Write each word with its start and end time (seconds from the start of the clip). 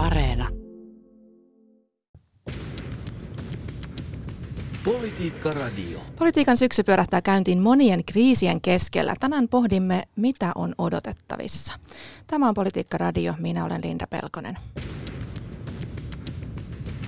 Areena. 0.00 0.48
Politiikka 4.84 5.50
Radio. 5.50 5.98
Politiikan 6.18 6.56
syksy 6.56 6.82
pyörähtää 6.82 7.22
käyntiin 7.22 7.58
monien 7.58 8.04
kriisien 8.04 8.60
keskellä. 8.60 9.14
Tänään 9.20 9.48
pohdimme, 9.48 10.02
mitä 10.16 10.52
on 10.54 10.74
odotettavissa. 10.78 11.72
Tämä 12.26 12.48
on 12.48 12.54
Politiikka 12.54 12.98
Radio. 12.98 13.34
Minä 13.38 13.64
olen 13.64 13.80
Linda 13.84 14.06
Pelkonen. 14.06 14.56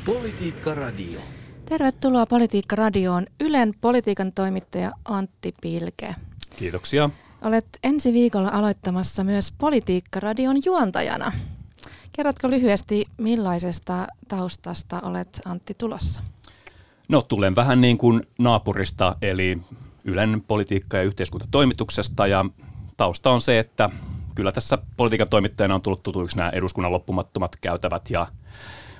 Politiikka 0.04 0.74
Radio. 0.74 1.20
Tervetuloa 1.64 2.26
Politiikka 2.26 2.76
Radioon 2.76 3.26
Ylen 3.40 3.74
politiikan 3.80 4.32
toimittaja 4.32 4.92
Antti 5.04 5.54
Pilke. 5.62 6.14
Kiitoksia. 6.58 7.10
Olet 7.42 7.66
ensi 7.82 8.12
viikolla 8.12 8.48
aloittamassa 8.48 9.24
myös 9.24 9.52
Politiikka 9.58 10.20
Radion 10.20 10.56
juontajana. 10.64 11.32
Kerrotko 12.12 12.50
lyhyesti, 12.50 13.06
millaisesta 13.18 14.06
taustasta 14.28 15.00
olet 15.00 15.40
Antti 15.44 15.74
tulossa? 15.78 16.22
No 17.08 17.22
tulen 17.22 17.56
vähän 17.56 17.80
niin 17.80 17.98
kuin 17.98 18.26
naapurista, 18.38 19.16
eli 19.22 19.58
Ylen 20.04 20.44
politiikka- 20.48 20.96
ja 20.96 21.02
yhteiskuntatoimituksesta, 21.02 22.26
ja 22.26 22.44
tausta 22.96 23.30
on 23.30 23.40
se, 23.40 23.58
että 23.58 23.90
kyllä 24.34 24.52
tässä 24.52 24.78
politiikan 24.96 25.28
toimittajana 25.28 25.74
on 25.74 25.82
tullut 25.82 26.02
tutuiksi 26.02 26.36
nämä 26.36 26.50
eduskunnan 26.50 26.92
loppumattomat 26.92 27.56
käytävät 27.56 28.10
ja 28.10 28.26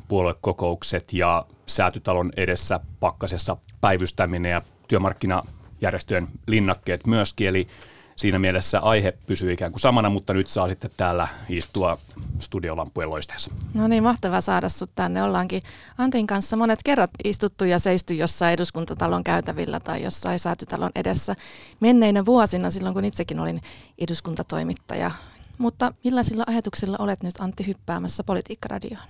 puoluekokoukset 0.09 1.12
ja 1.12 1.46
säätytalon 1.66 2.32
edessä 2.37 2.80
pakkasessa 3.01 3.56
päivystäminen 3.80 4.52
ja 4.52 4.62
työmarkkinajärjestöjen 4.88 6.29
linnakkeet 6.46 7.06
myöskin, 7.06 7.48
eli 7.48 7.68
siinä 8.16 8.39
mielessä 8.39 8.80
aihe 8.80 9.12
pysyy 9.27 9.52
ikään 9.52 9.73
kuin 9.73 9.80
samana, 9.80 10.11
mutta 10.11 10.34
nyt 10.34 10.47
saa 10.47 10.69
sitten 10.69 10.91
täällä 10.97 11.29
istua 11.48 11.98
studiolampujen 12.41 13.11
loisteessa. 13.11 13.51
No 13.75 13.88
niin, 13.88 14.02
mahtavaa 14.02 14.41
saada 14.41 14.69
sut 14.69 14.91
tänne. 14.95 15.23
Ollaankin 15.23 15.62
Antin 15.98 16.27
kanssa 16.27 16.57
monet 16.57 16.79
kerrat 16.85 17.10
istuttu 17.24 17.65
ja 17.65 17.79
seisty 17.79 18.15
jossain 18.15 18.52
eduskuntatalon 18.52 19.24
käytävillä 19.24 19.80
tai 19.80 20.02
jossain 20.02 20.38
säätytalon 20.38 20.91
edessä 20.95 21.35
menneinä 21.80 22.27
vuosina 22.27 22.71
silloin, 22.71 22.95
kun 22.95 23.04
itsekin 23.04 23.41
olin 23.41 23.60
eduskuntatoimittaja. 23.99 25.10
Mutta 25.59 25.95
millaisilla 26.04 26.45
ajatuksilla 26.47 26.97
olet 26.99 27.23
nyt 27.23 27.35
Antti 27.41 27.66
hyppäämässä 27.66 28.24
politiikkaradioon? 28.24 29.07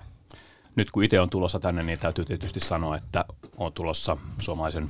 Nyt 0.77 0.91
kun 0.91 1.05
itse 1.05 1.20
on 1.20 1.31
tulossa 1.31 1.61
tänne, 1.61 1.83
niin 1.83 1.98
täytyy 1.98 2.25
tietysti 2.25 2.61
sanoa, 2.61 2.97
että 2.97 3.25
on 3.56 3.72
tulossa 3.72 4.16
suomalaisen 4.39 4.89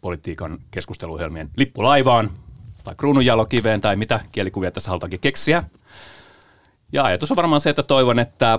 politiikan 0.00 0.58
keskusteluohjelmien 0.70 1.50
lippulaivaan 1.56 2.30
tai 2.84 2.94
kruununjalokiveen 2.94 3.80
tai 3.80 3.96
mitä 3.96 4.20
kielikuvia 4.32 4.70
tässä 4.70 4.90
halutaankin 4.90 5.20
keksiä. 5.20 5.64
Ja 6.92 7.04
ajatus 7.04 7.30
on 7.30 7.36
varmaan 7.36 7.60
se, 7.60 7.70
että 7.70 7.82
toivon, 7.82 8.18
että 8.18 8.58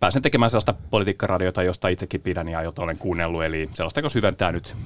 pääsen 0.00 0.22
tekemään 0.22 0.50
sellaista 0.50 0.74
politiikkaradiota, 0.90 1.62
josta 1.62 1.88
itsekin 1.88 2.20
pidän 2.20 2.48
ja 2.48 2.62
jota 2.62 2.82
olen 2.82 2.98
kuunnellut, 2.98 3.44
eli 3.44 3.70
sellaista, 3.72 4.00
joka 4.00 4.08
syventää 4.08 4.52
nyt 4.52 4.76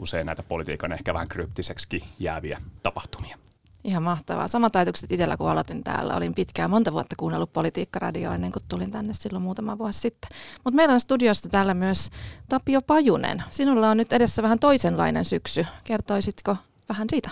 usein 0.00 0.26
näitä 0.26 0.42
politiikan 0.42 0.92
ehkä 0.92 1.14
vähän 1.14 1.28
kryptiseksi 1.28 2.04
jääviä 2.18 2.60
tapahtumia. 2.82 3.38
Ihan 3.84 4.02
mahtavaa. 4.02 4.48
Samat 4.48 4.76
ajatukset 4.76 5.12
itsellä, 5.12 5.36
kun 5.36 5.50
aloitin 5.50 5.84
täällä. 5.84 6.16
Olin 6.16 6.34
pitkään 6.34 6.70
monta 6.70 6.92
vuotta 6.92 7.16
kuunnellut 7.16 7.52
politiikkaradioa 7.52 8.34
ennen 8.34 8.52
kuin 8.52 8.62
tulin 8.68 8.90
tänne 8.90 9.14
silloin 9.14 9.42
muutama 9.42 9.78
vuosi 9.78 10.00
sitten. 10.00 10.30
Mutta 10.64 10.76
meillä 10.76 10.94
on 10.94 11.00
studiossa 11.00 11.48
täällä 11.48 11.74
myös 11.74 12.10
Tapio 12.48 12.82
Pajunen. 12.82 13.44
Sinulla 13.50 13.90
on 13.90 13.96
nyt 13.96 14.12
edessä 14.12 14.42
vähän 14.42 14.58
toisenlainen 14.58 15.24
syksy. 15.24 15.66
Kertoisitko 15.84 16.56
vähän 16.88 17.06
siitä? 17.10 17.30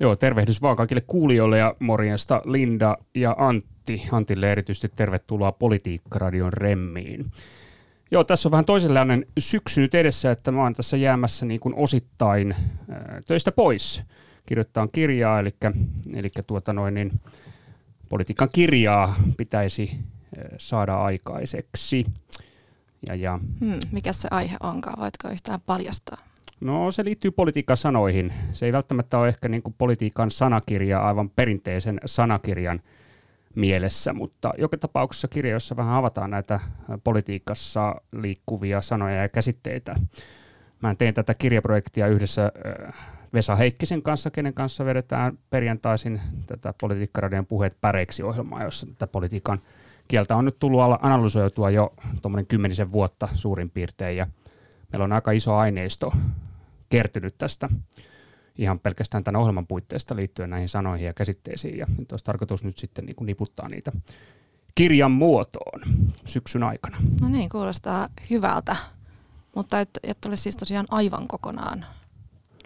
Joo, 0.00 0.16
tervehdys 0.16 0.62
vaan 0.62 0.76
kaikille 0.76 1.02
kuulijoille 1.06 1.58
ja 1.58 1.74
morjesta 1.78 2.42
Linda 2.44 2.96
ja 3.14 3.36
Antti. 3.38 4.08
Antille 4.12 4.52
erityisesti 4.52 4.92
tervetuloa 4.96 5.52
Politiikkaradion 5.52 6.52
remmiin. 6.52 7.30
Joo, 8.10 8.24
tässä 8.24 8.48
on 8.48 8.50
vähän 8.50 8.64
toisenlainen 8.64 9.26
syksy 9.38 9.80
nyt 9.80 9.94
edessä, 9.94 10.30
että 10.30 10.50
mä 10.52 10.62
oon 10.62 10.74
tässä 10.74 10.96
jäämässä 10.96 11.46
niin 11.46 11.60
kuin 11.60 11.74
osittain 11.74 12.54
ää, 12.90 13.20
töistä 13.26 13.52
pois. 13.52 14.02
Kirjoittaa 14.46 14.88
kirjaa, 14.88 15.40
eli, 15.40 15.54
eli 16.14 16.30
tuota 16.46 16.72
noin, 16.72 16.94
niin, 16.94 17.20
politiikan 18.08 18.48
kirjaa 18.52 19.14
pitäisi 19.36 19.90
ää, 20.36 20.44
saada 20.58 20.96
aikaiseksi. 20.96 22.06
Ja, 23.06 23.14
ja. 23.14 23.38
Hmm, 23.60 23.80
mikä 23.92 24.12
se 24.12 24.28
aihe 24.30 24.56
onkaan? 24.60 25.00
Voitko 25.00 25.28
yhtään 25.28 25.60
paljastaa? 25.66 26.29
No 26.60 26.90
se 26.90 27.04
liittyy 27.04 27.30
politiikan 27.30 27.76
sanoihin. 27.76 28.32
Se 28.52 28.66
ei 28.66 28.72
välttämättä 28.72 29.18
ole 29.18 29.28
ehkä 29.28 29.48
niin 29.48 29.62
kuin 29.62 29.74
politiikan 29.78 30.30
sanakirja 30.30 31.00
aivan 31.00 31.30
perinteisen 31.30 32.00
sanakirjan 32.04 32.80
mielessä, 33.54 34.12
mutta 34.12 34.52
joka 34.58 34.76
tapauksessa 34.76 35.28
kirja, 35.28 35.52
jossa 35.52 35.76
vähän 35.76 35.94
avataan 35.94 36.30
näitä 36.30 36.60
politiikassa 37.04 37.94
liikkuvia 38.12 38.80
sanoja 38.80 39.16
ja 39.16 39.28
käsitteitä. 39.28 39.94
Mä 40.82 40.94
teen 40.94 41.14
tätä 41.14 41.34
kirjaprojektia 41.34 42.06
yhdessä 42.06 42.52
Vesa 43.32 43.56
Heikkisen 43.56 44.02
kanssa, 44.02 44.30
kenen 44.30 44.54
kanssa 44.54 44.84
vedetään 44.84 45.38
perjantaisin 45.50 46.20
tätä 46.46 46.74
Politiikkaradion 46.80 47.46
puheet 47.46 47.76
päreiksi 47.80 48.22
ohjelmaa, 48.22 48.64
jossa 48.64 48.86
tätä 48.86 49.06
politiikan 49.06 49.60
kieltä 50.08 50.36
on 50.36 50.44
nyt 50.44 50.58
tullut 50.58 50.80
analysoitua 51.00 51.70
jo 51.70 51.94
tuommoinen 52.22 52.46
kymmenisen 52.46 52.92
vuotta 52.92 53.28
suurin 53.34 53.70
piirtein, 53.70 54.16
ja 54.16 54.26
meillä 54.92 55.04
on 55.04 55.12
aika 55.12 55.30
iso 55.30 55.56
aineisto 55.56 56.12
kertynyt 56.90 57.38
tästä 57.38 57.68
ihan 58.58 58.80
pelkästään 58.80 59.24
tämän 59.24 59.40
ohjelman 59.40 59.66
puitteista 59.66 60.16
liittyen 60.16 60.50
näihin 60.50 60.68
sanoihin 60.68 61.06
ja 61.06 61.14
käsitteisiin. 61.14 61.78
Ja 61.78 61.86
nyt 61.98 62.12
olisi 62.12 62.24
tarkoitus 62.24 62.64
nyt 62.64 62.78
sitten 62.78 63.06
niin 63.06 63.16
kuin 63.16 63.26
niputtaa 63.26 63.68
niitä 63.68 63.92
kirjan 64.74 65.10
muotoon 65.10 65.80
syksyn 66.26 66.62
aikana. 66.62 66.96
No 67.20 67.28
niin, 67.28 67.48
kuulostaa 67.48 68.08
hyvältä. 68.30 68.76
Mutta 69.56 69.80
et, 69.80 69.90
et 70.02 70.24
ole 70.24 70.36
siis 70.36 70.56
tosiaan 70.56 70.86
aivan 70.90 71.28
kokonaan 71.28 71.84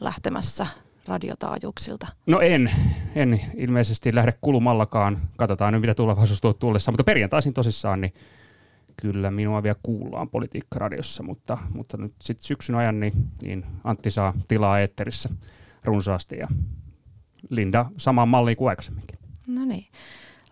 lähtemässä 0.00 0.66
radiotaajuuksilta? 1.08 2.06
No 2.26 2.40
en, 2.40 2.70
en 3.14 3.40
ilmeisesti 3.56 4.14
lähde 4.14 4.34
kulumallakaan. 4.40 5.18
Katsotaan 5.36 5.72
nyt, 5.72 5.80
mitä 5.80 5.94
tulevaisuus 5.94 6.40
tuo 6.40 6.52
tullessa. 6.52 6.92
Mutta 6.92 7.04
perjantaisin 7.04 7.54
tosissaan, 7.54 8.00
niin 8.00 8.14
kyllä 9.02 9.30
minua 9.30 9.62
vielä 9.62 9.76
kuullaan 9.82 10.30
politiikkaradiossa, 10.30 11.22
mutta, 11.22 11.58
mutta 11.74 11.96
nyt 11.96 12.14
sitten 12.22 12.46
syksyn 12.46 12.76
ajan 12.76 13.00
niin, 13.00 13.12
niin 13.42 13.66
Antti 13.84 14.10
saa 14.10 14.34
tilaa 14.48 14.80
eetterissä 14.80 15.28
runsaasti 15.84 16.36
ja 16.36 16.48
Linda 17.50 17.86
samaan 17.96 18.28
malliin 18.28 18.56
kuin 18.56 18.68
aikaisemminkin. 18.68 19.18
No 19.46 19.64
niin, 19.64 19.86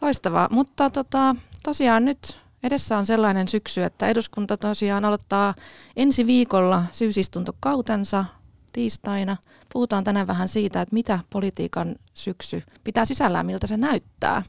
loistavaa. 0.01 0.49
Mutta 0.51 0.91
tota, 0.91 1.37
tosiaan 1.63 2.05
nyt 2.05 2.43
edessä 2.63 2.99
on 2.99 3.07
sellainen 3.07 3.49
syksy, 3.49 3.83
että 3.83 4.09
eduskunta 4.09 4.57
tosiaan 4.57 5.05
aloittaa 5.05 5.55
ensi 5.97 6.27
viikolla 6.27 6.85
syysistuntokautensa 6.93 8.25
tiistaina. 8.73 9.37
Puhutaan 9.73 10.05
tänään 10.05 10.27
vähän 10.27 10.49
siitä, 10.49 10.83
että 10.83 10.95
mitä 10.95 11.19
politiikan 11.31 11.97
syksy 12.15 12.63
pitää 12.85 13.05
sisällään, 13.05 13.47
miltä 13.47 13.67
se 13.67 13.77
näyttää. 13.77 14.43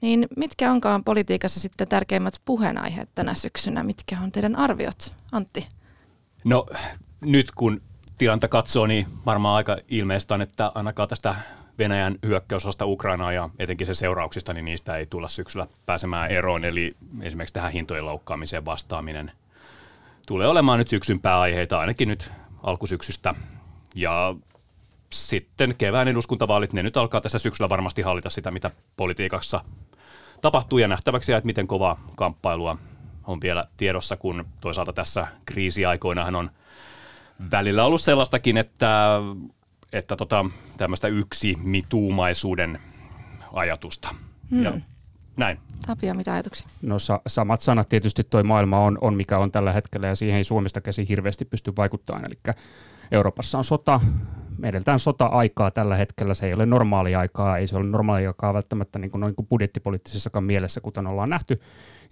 Niin 0.00 0.28
mitkä 0.36 0.72
onkaan 0.72 1.04
politiikassa 1.04 1.60
sitten 1.60 1.88
tärkeimmät 1.88 2.40
puheenaiheet 2.44 3.08
tänä 3.14 3.34
syksynä? 3.34 3.84
Mitkä 3.84 4.18
on 4.22 4.32
teidän 4.32 4.56
arviot, 4.56 5.14
Antti? 5.32 5.66
No 6.44 6.66
nyt 7.20 7.50
kun 7.50 7.80
tilanta 8.18 8.48
katsoo, 8.48 8.86
niin 8.86 9.06
varmaan 9.26 9.56
aika 9.56 9.76
ilmeistä 9.88 10.34
on, 10.34 10.42
että 10.42 10.72
ainakaan 10.74 11.08
tästä 11.08 11.34
Venäjän 11.78 12.16
hyökkäysosasta 12.26 12.86
Ukrainaa 12.86 13.32
ja 13.32 13.50
etenkin 13.58 13.86
sen 13.86 13.94
seurauksista, 13.94 14.54
niin 14.54 14.64
niistä 14.64 14.96
ei 14.96 15.06
tulla 15.06 15.28
syksyllä 15.28 15.66
pääsemään 15.86 16.30
eroon. 16.30 16.64
Eli 16.64 16.96
esimerkiksi 17.22 17.54
tähän 17.54 17.72
hintojen 17.72 18.06
loukkaamiseen 18.06 18.64
vastaaminen 18.64 19.32
tulee 20.26 20.48
olemaan 20.48 20.78
nyt 20.78 20.88
syksyn 20.88 21.20
pääaiheita, 21.20 21.80
ainakin 21.80 22.08
nyt 22.08 22.30
alkusyksystä. 22.62 23.34
Ja 23.94 24.34
sitten 25.12 25.74
kevään 25.78 26.08
eduskuntavaalit, 26.08 26.72
ne 26.72 26.82
nyt 26.82 26.96
alkaa 26.96 27.20
tässä 27.20 27.38
syksyllä 27.38 27.68
varmasti 27.68 28.02
hallita 28.02 28.30
sitä, 28.30 28.50
mitä 28.50 28.70
politiikassa 28.96 29.64
tapahtuu 30.40 30.78
ja 30.78 30.88
nähtäväksi, 30.88 31.32
että 31.32 31.46
miten 31.46 31.66
kovaa 31.66 32.00
kamppailua 32.16 32.76
on 33.26 33.40
vielä 33.40 33.64
tiedossa, 33.76 34.16
kun 34.16 34.44
toisaalta 34.60 34.92
tässä 34.92 35.26
kriisiaikoinahan 35.46 36.34
on 36.34 36.50
välillä 37.50 37.84
ollut 37.84 38.00
sellaistakin, 38.00 38.56
että, 38.56 39.20
että 39.92 40.16
tota, 40.16 40.44
tämmöistä 40.76 41.08
yksi 41.08 41.56
mituumaisuuden 41.62 42.80
ajatusta. 43.52 44.08
Hmm. 44.50 44.64
Ja 44.64 44.72
näin. 45.36 45.58
Tapia, 45.86 46.14
mitä 46.14 46.32
ajatuksia? 46.32 46.68
No 46.82 46.98
sa- 46.98 47.20
samat 47.26 47.60
sanat 47.60 47.88
tietysti 47.88 48.24
toi 48.24 48.42
maailma 48.42 48.78
on, 48.80 48.98
on, 49.00 49.14
mikä 49.14 49.38
on 49.38 49.52
tällä 49.52 49.72
hetkellä 49.72 50.06
ja 50.06 50.16
siihen 50.16 50.36
ei 50.36 50.44
Suomesta 50.44 50.80
käsi 50.80 51.08
hirveästi 51.08 51.44
pysty 51.44 51.72
vaikuttamaan. 51.76 52.24
Eli 52.24 52.54
Euroopassa 53.10 53.58
on 53.58 53.64
sota, 53.64 54.00
edeltään 54.64 54.98
sota-aikaa 54.98 55.70
tällä 55.70 55.96
hetkellä, 55.96 56.34
se 56.34 56.46
ei 56.46 56.54
ole 56.54 56.66
normaalia 56.66 57.20
aikaa, 57.20 57.58
ei 57.58 57.66
se 57.66 57.76
ole 57.76 57.86
normaalia 57.86 58.30
aikaa 58.30 58.54
välttämättä 58.54 58.98
niin 58.98 59.10
kuin 59.10 59.20
noin 59.20 59.34
kuin 59.34 59.46
budjettipoliittisessakaan 59.46 60.44
mielessä, 60.44 60.80
kuten 60.80 61.06
ollaan 61.06 61.30
nähty. 61.30 61.56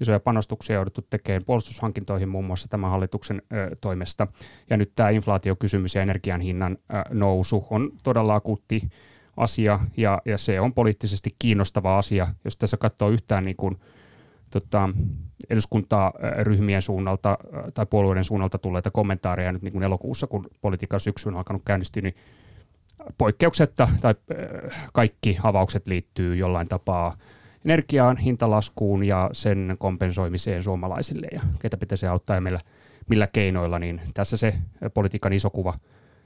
Isoja 0.01 0.21
panostuksia 0.21 0.77
jouduttu 0.77 1.03
tekemään 1.11 1.45
puolustushankintoihin 1.47 2.29
muun 2.29 2.45
muassa 2.45 2.69
tämän 2.69 2.91
hallituksen 2.91 3.43
ö, 3.53 3.77
toimesta. 3.81 4.27
Ja 4.71 4.77
nyt 4.77 4.95
tämä 4.95 5.11
inflaatiokysymys 5.11 5.95
ja 5.95 6.03
energian 6.03 6.41
hinnan 6.41 6.79
ö, 6.81 6.95
nousu 7.11 7.67
on 7.71 7.91
todella 8.03 8.35
akuutti 8.35 8.83
asia 9.37 9.81
ja, 9.97 10.23
ja 10.25 10.39
se 10.39 10.61
on 10.61 10.73
poliittisesti 10.75 11.31
kiinnostava 11.39 11.99
asia, 11.99 12.27
jos 12.45 12.57
tässä 12.57 12.77
katsoo 12.77 13.09
yhtään 13.11 13.45
niin 13.45 13.57
kuin 13.57 13.77
tota, 14.51 14.89
eduskuntaryhmien 15.51 16.83
suunnalta 16.83 17.39
tai 17.75 17.87
puolueiden 17.87 18.25
suunnalta 18.25 18.59
tulleita 18.59 18.91
kommentaareja 18.91 19.53
nyt 19.53 19.63
niin 19.63 19.73
kuin 19.73 19.85
elokuussa, 19.85 20.27
kun 20.27 20.45
politiikan 20.61 21.01
syksy 21.01 21.29
on 21.29 21.37
alkanut 21.37 21.63
käynnistyä, 21.65 22.03
niin 22.03 22.15
poikkeuksetta 23.19 23.89
tai 24.01 24.15
kaikki 24.93 25.39
avaukset 25.43 25.87
liittyy 25.87 26.37
jollain 26.37 26.69
tapaa 26.69 27.17
energiaan, 27.65 28.17
hintalaskuun 28.17 29.05
ja 29.05 29.31
sen 29.33 29.77
kompensoimiseen 29.79 30.63
suomalaisille 30.63 31.29
ja 31.33 31.41
ketä 31.59 31.77
pitäisi 31.77 32.07
auttaa 32.07 32.37
ja 32.37 32.41
millä, 32.41 32.61
millä 33.09 33.27
keinoilla, 33.27 33.79
niin 33.79 34.01
tässä 34.15 34.37
se 34.37 34.55
politiikan 34.95 35.33
iso 35.33 35.51
kuva 35.51 35.75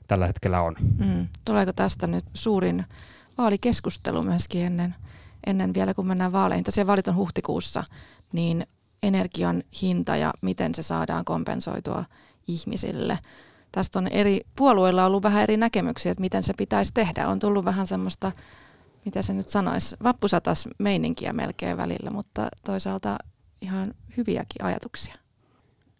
tällä 0.06 0.26
hetkellä 0.26 0.62
on. 0.62 0.76
Mm. 0.98 1.26
Tuleeko 1.44 1.72
tästä 1.72 2.06
nyt 2.06 2.24
suurin 2.34 2.84
vaalikeskustelu 3.38 4.22
myöskin 4.22 4.62
ennen, 4.62 4.94
ennen 5.46 5.74
vielä 5.74 5.94
kun 5.94 6.06
mennään 6.06 6.32
vaaleihin? 6.32 6.64
Tosiaan 6.64 6.86
vaalit 6.86 7.08
on 7.08 7.16
huhtikuussa, 7.16 7.84
niin 8.32 8.66
energian 9.02 9.62
hinta 9.82 10.16
ja 10.16 10.32
miten 10.42 10.74
se 10.74 10.82
saadaan 10.82 11.24
kompensoitua 11.24 12.04
ihmisille. 12.48 13.18
Tästä 13.72 13.98
on 13.98 14.08
eri 14.08 14.40
puolueilla 14.56 15.06
ollut 15.06 15.22
vähän 15.22 15.42
eri 15.42 15.56
näkemyksiä, 15.56 16.12
että 16.12 16.20
miten 16.20 16.42
se 16.42 16.52
pitäisi 16.56 16.94
tehdä. 16.94 17.28
On 17.28 17.38
tullut 17.38 17.64
vähän 17.64 17.86
semmoista, 17.86 18.32
mitä 19.04 19.22
se 19.22 19.34
nyt 19.34 19.48
sanoisi, 19.48 19.96
vappusatas 20.02 20.68
meininkiä 20.78 21.32
melkein 21.32 21.76
välillä, 21.76 22.10
mutta 22.10 22.48
toisaalta 22.64 23.18
ihan 23.60 23.94
hyviäkin 24.16 24.64
ajatuksia. 24.64 25.14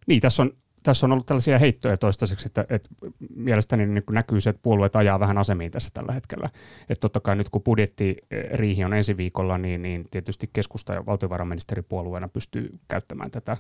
Niin, 0.07 0.21
tässä 0.21 0.43
on 0.43 0.51
tässä 0.83 1.07
on 1.07 1.13
ollut 1.13 1.27
tällaisia 1.27 1.59
heittoja 1.59 1.97
toistaiseksi, 1.97 2.47
että, 2.47 2.67
että 2.69 2.89
mielestäni 3.35 3.87
niin 3.87 4.03
näkyy 4.11 4.41
se, 4.41 4.51
että 4.51 4.63
puolueet 4.63 4.97
ajaa 4.97 5.21
vähän 5.21 5.39
asemiin 5.39 5.71
tässä 5.71 5.91
tällä 5.95 6.13
hetkellä. 6.13 6.51
Että 6.89 7.01
totta 7.01 7.21
kai 7.21 7.37
nyt 7.37 7.49
kun 7.49 7.63
budjettiriihi 7.63 8.85
on 8.85 8.95
ensi 8.95 9.17
viikolla, 9.17 9.59
niin, 9.59 9.83
niin 9.83 10.09
tietysti 10.11 10.51
keskusta 10.53 10.95
ja 10.95 11.07
valtiovarainministeripuolueena 11.07 12.29
pystyy 12.33 12.79
käyttämään 12.89 13.31
tätä 13.31 13.57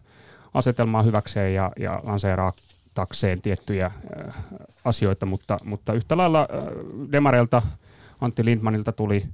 asetelmaa 0.54 1.02
hyväkseen 1.02 1.54
ja, 1.54 1.72
ja 1.78 2.00
lanseeraatakseen 2.04 3.42
tiettyjä 3.42 3.86
äh, 3.86 4.34
asioita, 4.84 5.26
mutta, 5.26 5.58
mutta 5.64 5.92
yhtä 5.92 6.16
lailla 6.16 6.40
äh, 6.40 6.64
Demareilta 7.12 7.62
Antti 8.20 8.44
Lindmanilta 8.44 8.92
tuli– 8.92 9.24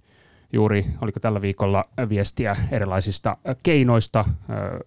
juuri, 0.52 0.86
oliko 1.00 1.20
tällä 1.20 1.40
viikolla 1.40 1.84
viestiä 2.08 2.56
erilaisista 2.72 3.36
keinoista 3.62 4.24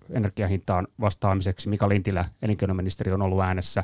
energiahintaan 0.10 0.88
vastaamiseksi. 1.02 1.70
Mika 1.70 1.90
Lintilä, 1.90 2.26
elinkeinoministeri, 2.42 3.12
on 3.12 3.22
ollut 3.22 3.42
äänessä. 3.42 3.84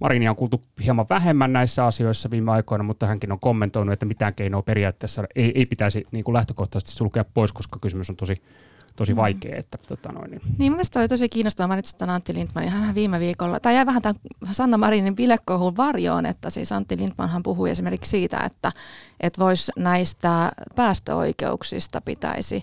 Marinia 0.00 0.30
on 0.30 0.36
kuultu 0.36 0.62
hieman 0.84 1.06
vähemmän 1.10 1.52
näissä 1.52 1.86
asioissa 1.86 2.30
viime 2.30 2.52
aikoina, 2.52 2.84
mutta 2.84 3.06
hänkin 3.06 3.32
on 3.32 3.40
kommentoinut, 3.40 3.92
että 3.92 4.06
mitään 4.06 4.34
keinoa 4.34 4.62
periaatteessa 4.62 5.24
ei, 5.34 5.52
ei 5.54 5.66
pitäisi 5.66 6.04
niin 6.12 6.24
kuin 6.24 6.32
lähtökohtaisesti 6.32 6.92
sulkea 6.92 7.24
pois, 7.24 7.52
koska 7.52 7.78
kysymys 7.80 8.10
on 8.10 8.16
tosi 8.16 8.42
tosi 8.96 9.12
mm. 9.12 9.16
vaikea. 9.16 9.56
Että, 9.56 9.78
tota 9.78 10.12
noin, 10.12 10.30
niin. 10.30 10.42
niin 10.58 10.72
mielestäni 10.72 11.02
oli 11.02 11.08
tosi 11.08 11.28
kiinnostavaa, 11.28 11.68
mainitsit 11.68 11.98
tämän 11.98 12.14
Antti 12.14 12.34
Lindmanin. 12.34 12.70
Hän 12.70 12.94
viime 12.94 13.20
viikolla, 13.20 13.60
tai 13.60 13.74
jäi 13.74 13.86
vähän 13.86 14.02
tämän 14.02 14.20
Sanna 14.52 14.78
Marinin 14.78 15.16
bilekohun 15.16 15.76
varjoon, 15.76 16.26
että 16.26 16.50
siis 16.50 16.72
Antti 16.72 16.98
Lindmanhan 16.98 17.42
puhui 17.42 17.70
esimerkiksi 17.70 18.10
siitä, 18.10 18.38
että, 18.44 18.72
että 19.20 19.44
voisi 19.44 19.72
näistä 19.78 20.52
päästöoikeuksista 20.76 22.00
pitäisi, 22.00 22.62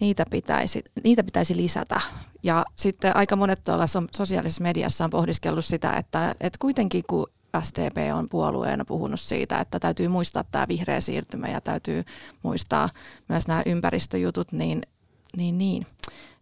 niitä 0.00 0.24
pitäisi, 0.30 0.84
niitä 1.04 1.24
pitäisi 1.24 1.56
lisätä. 1.56 2.00
Ja 2.42 2.64
sitten 2.76 3.16
aika 3.16 3.36
monet 3.36 3.64
tuolla 3.64 3.86
sosiaalisessa 4.16 4.62
mediassa 4.62 5.04
on 5.04 5.10
pohdiskellut 5.10 5.64
sitä, 5.64 5.92
että, 5.92 6.34
että 6.40 6.58
kuitenkin 6.58 7.02
kun 7.06 7.26
SDP 7.62 7.96
on 8.14 8.28
puolueena 8.28 8.84
puhunut 8.84 9.20
siitä, 9.20 9.58
että 9.58 9.80
täytyy 9.80 10.08
muistaa 10.08 10.44
tämä 10.44 10.68
vihreä 10.68 11.00
siirtymä 11.00 11.48
ja 11.48 11.60
täytyy 11.60 12.04
muistaa 12.42 12.88
myös 13.28 13.48
nämä 13.48 13.62
ympäristöjutut, 13.66 14.52
niin 14.52 14.82
niin, 15.36 15.58
niin. 15.58 15.86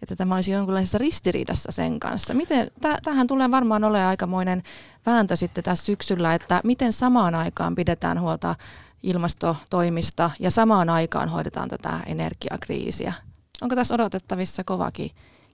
Että 0.03 0.17
tämä 0.17 0.35
olisi 0.35 0.53
jonkinlaisessa 0.53 0.99
ristiriidassa 0.99 1.73
sen 1.73 2.01
kanssa. 2.01 2.35
Miten, 2.35 2.71
tähän 3.05 3.27
tulee 3.27 3.51
varmaan 3.51 3.85
olemaan 3.85 4.09
aikamoinen 4.09 4.63
vääntö 5.07 5.37
sitten 5.37 5.65
tässä 5.65 5.85
syksyllä, 5.85 6.35
että 6.35 6.61
miten 6.65 6.93
samaan 6.93 7.35
aikaan 7.35 7.75
pidetään 7.75 8.21
huolta 8.21 8.55
ilmastotoimista 9.03 10.31
ja 10.41 10.51
samaan 10.51 10.91
aikaan 10.91 11.29
hoidetaan 11.29 11.69
tätä 11.69 12.01
energiakriisiä. 12.07 13.13
Onko 13.61 13.75
tässä 13.75 13.95
odotettavissa 13.95 14.65
kovakin 14.65 15.11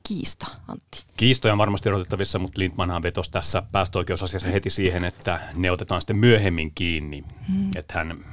kiista, 0.08 0.46
Antti? 0.68 1.04
Kiistoja 1.16 1.52
on 1.52 1.58
varmasti 1.58 1.88
odotettavissa, 1.88 2.38
mutta 2.38 2.60
Lindmanhan 2.60 3.02
vetosi 3.02 3.30
tässä 3.30 3.62
päästöoikeusasiassa 3.72 4.48
heti 4.48 4.70
siihen, 4.70 5.04
että 5.04 5.40
ne 5.54 5.70
otetaan 5.70 6.00
sitten 6.00 6.16
myöhemmin 6.16 6.72
kiinni. 6.74 7.24
Hmm. 7.48 7.70
Että 7.76 7.94
hän 7.94 8.24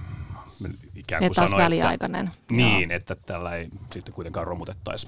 ikään 0.95 1.19
kuin 1.19 1.35
sanoi, 1.35 1.63
väliaikainen. 1.63 2.27
Että, 2.27 2.53
niin, 2.53 2.91
että 2.91 3.15
tällä 3.15 3.55
ei 3.55 3.69
sitten 3.93 4.13
kuitenkaan 4.13 4.47
romutettaisi 4.47 5.07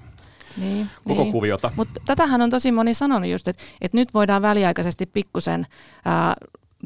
niin, 0.58 0.90
koko 1.08 1.22
niin. 1.22 1.32
kuviota. 1.32 1.72
Mutta 1.76 2.02
tätähän 2.06 2.42
on 2.42 2.50
tosi 2.50 2.72
moni 2.72 2.94
sanonut 2.94 3.30
just, 3.30 3.48
että, 3.48 3.64
että 3.82 3.98
nyt 3.98 4.14
voidaan 4.14 4.42
väliaikaisesti 4.42 5.06
pikkusen 5.06 5.68
ää, 6.06 6.36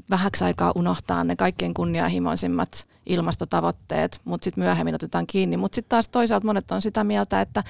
vähäksi 0.10 0.44
aikaa 0.44 0.72
unohtaa 0.76 1.24
ne 1.24 1.36
kaikkein 1.36 1.74
kunnianhimoisimmat 1.74 2.90
ilmastotavoitteet, 3.06 4.22
mutta 4.26 4.44
sitten 4.44 4.64
myöhemmin 4.64 4.96
otetaan 4.96 5.28
kiinni. 5.28 5.58
Mutta 5.58 5.76
sitten 5.76 5.90
taas 5.90 6.10
toisaalta 6.10 6.46
monet 6.46 6.72
on 6.72 6.82
sitä 6.82 7.04
mieltä, 7.04 7.42
että 7.42 7.64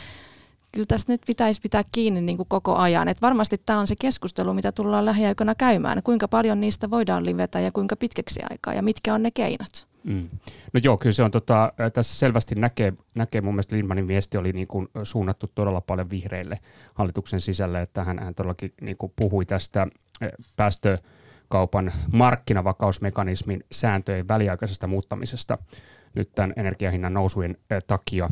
kyllä 0.72 0.86
tässä 0.86 1.14
nyt 1.14 1.22
pitäisi 1.28 1.62
pitää 1.62 1.84
kiinni 1.92 2.22
niin 2.22 2.38
kuin 2.38 2.50
koko 2.50 2.76
ajan. 2.76 3.08
Et 3.08 3.22
varmasti 3.22 3.62
tämä 3.66 3.80
on 3.80 3.88
se 3.88 3.96
keskustelu, 4.00 4.54
mitä 4.54 4.72
tullaan 4.72 5.06
lähiaikoina 5.06 5.56
käymään. 5.56 6.04
Kuinka 6.04 6.28
paljon 6.28 6.60
niistä 6.60 6.90
voidaan 6.90 7.26
livetä 7.26 7.60
ja 7.60 7.72
kuinka 7.72 7.96
pitkäksi 7.96 8.40
aikaa 8.50 8.74
ja 8.74 8.82
mitkä 8.84 9.14
on 9.14 9.24
ne 9.24 9.32
keinot. 9.32 9.87
Mm. 10.04 10.30
No 10.74 10.80
joo, 10.84 10.98
kyllä 10.98 11.14
se 11.14 11.24
on 11.24 11.32
tota, 11.32 11.74
tässä 11.94 12.20
selvästi 12.20 12.56
näkee, 12.56 12.94
näkee 13.16 13.42
mun 13.42 13.54
mielestä 13.54 13.76
Lindmanin 13.76 14.08
viesti 14.08 14.38
oli 14.38 14.52
niin 14.52 14.68
kuin 14.68 14.88
suunnattu 15.04 15.52
todella 15.56 15.82
paljon 15.82 16.10
vihreille 16.10 16.60
hallituksen 16.94 17.42
sisälle, 17.42 17.82
että 17.82 18.04
hän, 18.04 18.20
hän 18.20 18.36
todellakin 18.36 18.74
niin 18.82 18.98
kuin 18.98 19.14
puhui 19.16 19.46
tästä 19.46 19.88
päästökaupan 20.56 21.92
markkinavakausmekanismin 22.14 23.64
sääntöjen 23.72 24.28
väliaikaisesta 24.28 24.88
muuttamisesta 24.88 25.58
nyt 26.16 26.32
tämän 26.36 26.54
energiahinnan 26.56 27.14
nousujen 27.14 27.58
takia 27.88 28.30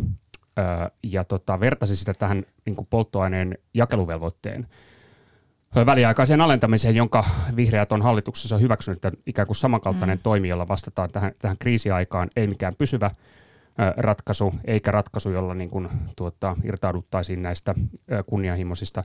ja 1.03 1.23
tota, 1.23 1.59
vertasi 1.59 1.95
sitä 1.95 2.13
tähän 2.13 2.45
niin 2.65 2.75
kuin 2.75 2.88
polttoaineen 2.89 3.57
jakeluvelvoitteen 3.73 4.68
väliaikaiseen 5.85 6.41
alentamiseen, 6.41 6.95
jonka 6.95 7.23
vihreät 7.56 7.91
on 7.91 8.01
hallituksessa 8.01 8.57
hyväksynyt, 8.57 9.06
että 9.06 9.21
ikään 9.25 9.47
kuin 9.47 9.56
samankaltainen 9.56 10.17
mm. 10.17 10.23
toimi, 10.23 10.47
jolla 10.47 10.67
vastataan 10.67 11.09
tähän, 11.12 11.31
tähän 11.39 11.57
kriisiaikaan, 11.59 12.29
ei 12.35 12.47
mikään 12.47 12.73
pysyvä 12.77 13.12
ratkaisu, 13.97 14.53
eikä 14.65 14.91
ratkaisu, 14.91 15.29
jolla 15.29 15.53
niin 15.53 15.69
kuin, 15.69 15.89
tuota, 16.15 16.56
irtauduttaisiin 16.63 17.41
näistä 17.41 17.75
kunnianhimoisista 18.25 19.03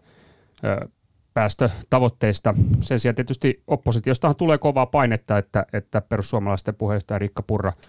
päästötavoitteista. 1.35 2.55
Sen 2.83 3.01
sijaan 3.01 3.15
tietysti 3.15 3.63
oppositiostahan 3.67 4.37
tulee 4.37 4.59
kovaa 4.59 4.87
painetta, 4.87 5.39
että, 5.39 5.67
että 5.73 6.01
perussuomalaisten 6.01 6.75
puheenjohtaja 6.75 7.19
Riikka 7.19 7.43
Purra– 7.43 7.73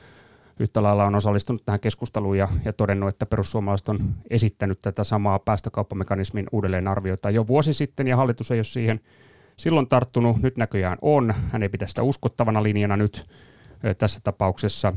yhtä 0.61 0.83
lailla 0.83 1.05
on 1.05 1.15
osallistunut 1.15 1.65
tähän 1.65 1.79
keskusteluun 1.79 2.37
ja, 2.37 2.47
ja 2.65 2.73
todennut, 2.73 3.09
että 3.09 3.25
perussuomalaiset 3.25 3.89
on 3.89 3.99
esittänyt 4.29 4.81
tätä 4.81 5.03
samaa 5.03 5.39
päästökauppamekanismin 5.39 6.47
uudelleenarviota 6.51 7.29
jo 7.29 7.47
vuosi 7.47 7.73
sitten 7.73 8.07
ja 8.07 8.17
hallitus 8.17 8.51
ei 8.51 8.57
ole 8.57 8.63
siihen 8.63 8.99
silloin 9.57 9.87
tarttunut. 9.87 10.41
Nyt 10.41 10.57
näköjään 10.57 10.97
on. 11.01 11.33
Hän 11.51 11.63
ei 11.63 11.69
pidä 11.69 11.87
sitä 11.87 12.03
uskottavana 12.03 12.63
linjana 12.63 12.97
nyt 12.97 13.27
tässä 13.97 14.19
tapauksessa 14.23 14.93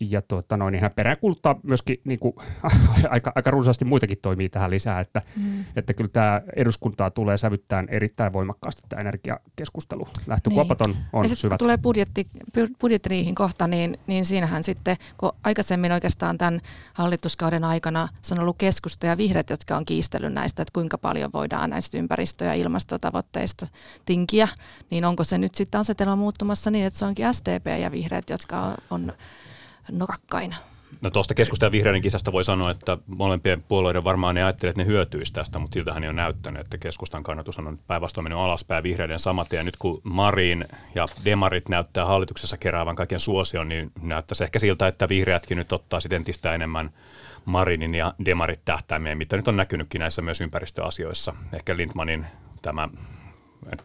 ja 0.00 0.22
tuota, 0.22 0.56
noin, 0.56 0.72
niin 0.72 0.82
hän 0.82 0.90
peräänkuluttaa 0.96 1.60
myöskin 1.62 2.00
niin 2.04 2.18
kuin, 2.18 2.34
aika, 3.10 3.32
aika 3.34 3.50
runsaasti 3.50 3.84
muitakin 3.84 4.18
toimii 4.22 4.48
tähän 4.48 4.70
lisää, 4.70 5.00
että, 5.00 5.22
mm. 5.36 5.64
että 5.76 5.94
kyllä 5.94 6.10
tämä 6.12 6.42
eduskuntaa 6.56 7.10
tulee 7.10 7.36
sävyttää 7.36 7.84
erittäin 7.88 8.32
voimakkaasti 8.32 8.82
tämä 8.88 9.00
energiakeskustelu. 9.00 10.08
Lähtökuopat 10.26 10.80
niin. 10.80 10.90
on, 10.90 11.02
on 11.12 11.28
ja 11.28 11.36
syvät. 11.36 11.50
kun 11.50 11.58
tulee 11.58 11.78
budjetti, 11.78 12.26
budjettiriihin 12.80 13.34
kohta, 13.34 13.68
niin, 13.68 13.98
niin 14.06 14.26
siinähän 14.26 14.64
sitten, 14.64 14.96
kun 15.16 15.32
aikaisemmin 15.44 15.92
oikeastaan 15.92 16.38
tämän 16.38 16.60
hallituskauden 16.94 17.64
aikana 17.64 18.08
se 18.22 18.34
on 18.34 18.40
ollut 18.40 18.58
keskusta 18.58 19.06
ja 19.06 19.16
vihreät, 19.16 19.50
jotka 19.50 19.76
on 19.76 19.84
kiistellyt 19.84 20.32
näistä, 20.32 20.62
että 20.62 20.72
kuinka 20.72 20.98
paljon 20.98 21.30
voidaan 21.32 21.70
näistä 21.70 21.98
ympäristö- 21.98 22.44
ja 22.44 22.54
ilmastotavoitteista 22.54 23.66
tinkiä, 24.04 24.48
niin 24.90 25.04
onko 25.04 25.24
se 25.24 25.38
nyt 25.38 25.54
sitten 25.54 25.80
asetelma 25.80 26.16
muuttumassa 26.16 26.70
niin, 26.70 26.86
että 26.86 26.98
se 26.98 27.04
onkin 27.04 27.34
SDP 27.34 27.66
ja 27.80 27.92
vihreät, 27.92 28.30
jotka 28.30 28.74
on 28.90 29.12
norakkaina. 29.92 30.56
No 31.00 31.10
tuosta 31.10 31.34
keskustelun 31.34 31.72
vihreiden 31.72 32.02
kisasta 32.02 32.32
voi 32.32 32.44
sanoa, 32.44 32.70
että 32.70 32.98
molempien 33.06 33.62
puolueiden 33.68 34.04
varmaan 34.04 34.34
ne 34.34 34.44
ajattelee, 34.44 34.70
että 34.70 34.82
ne 34.82 34.86
hyötyisi 34.86 35.32
tästä, 35.32 35.58
mutta 35.58 35.74
siltähän 35.74 36.02
ei 36.02 36.08
ole 36.08 36.16
näyttänyt, 36.16 36.60
että 36.60 36.78
keskustan 36.78 37.22
kannatus 37.22 37.58
on 37.58 37.78
päinvastoin 37.86 38.24
mennyt 38.24 38.38
alaspäin 38.38 38.82
vihreiden 38.82 39.18
samat. 39.18 39.52
Ja 39.52 39.62
nyt 39.62 39.76
kun 39.78 40.00
Marin 40.04 40.64
ja 40.94 41.06
Demarit 41.24 41.68
näyttää 41.68 42.04
hallituksessa 42.04 42.56
keräävän 42.56 42.96
kaiken 42.96 43.20
suosion, 43.20 43.68
niin 43.68 43.92
näyttäisi 44.02 44.44
ehkä 44.44 44.58
siltä, 44.58 44.86
että 44.86 45.08
vihreätkin 45.08 45.58
nyt 45.58 45.72
ottaa 45.72 46.00
sitten 46.00 46.16
entistä 46.16 46.54
enemmän 46.54 46.90
Marinin 47.44 47.94
ja 47.94 48.14
Demarit 48.24 48.60
tähtäimeen, 48.64 49.18
mitä 49.18 49.36
nyt 49.36 49.48
on 49.48 49.56
näkynytkin 49.56 49.98
näissä 49.98 50.22
myös 50.22 50.40
ympäristöasioissa. 50.40 51.34
Ehkä 51.52 51.76
Lindmanin 51.76 52.26
tämä 52.62 52.88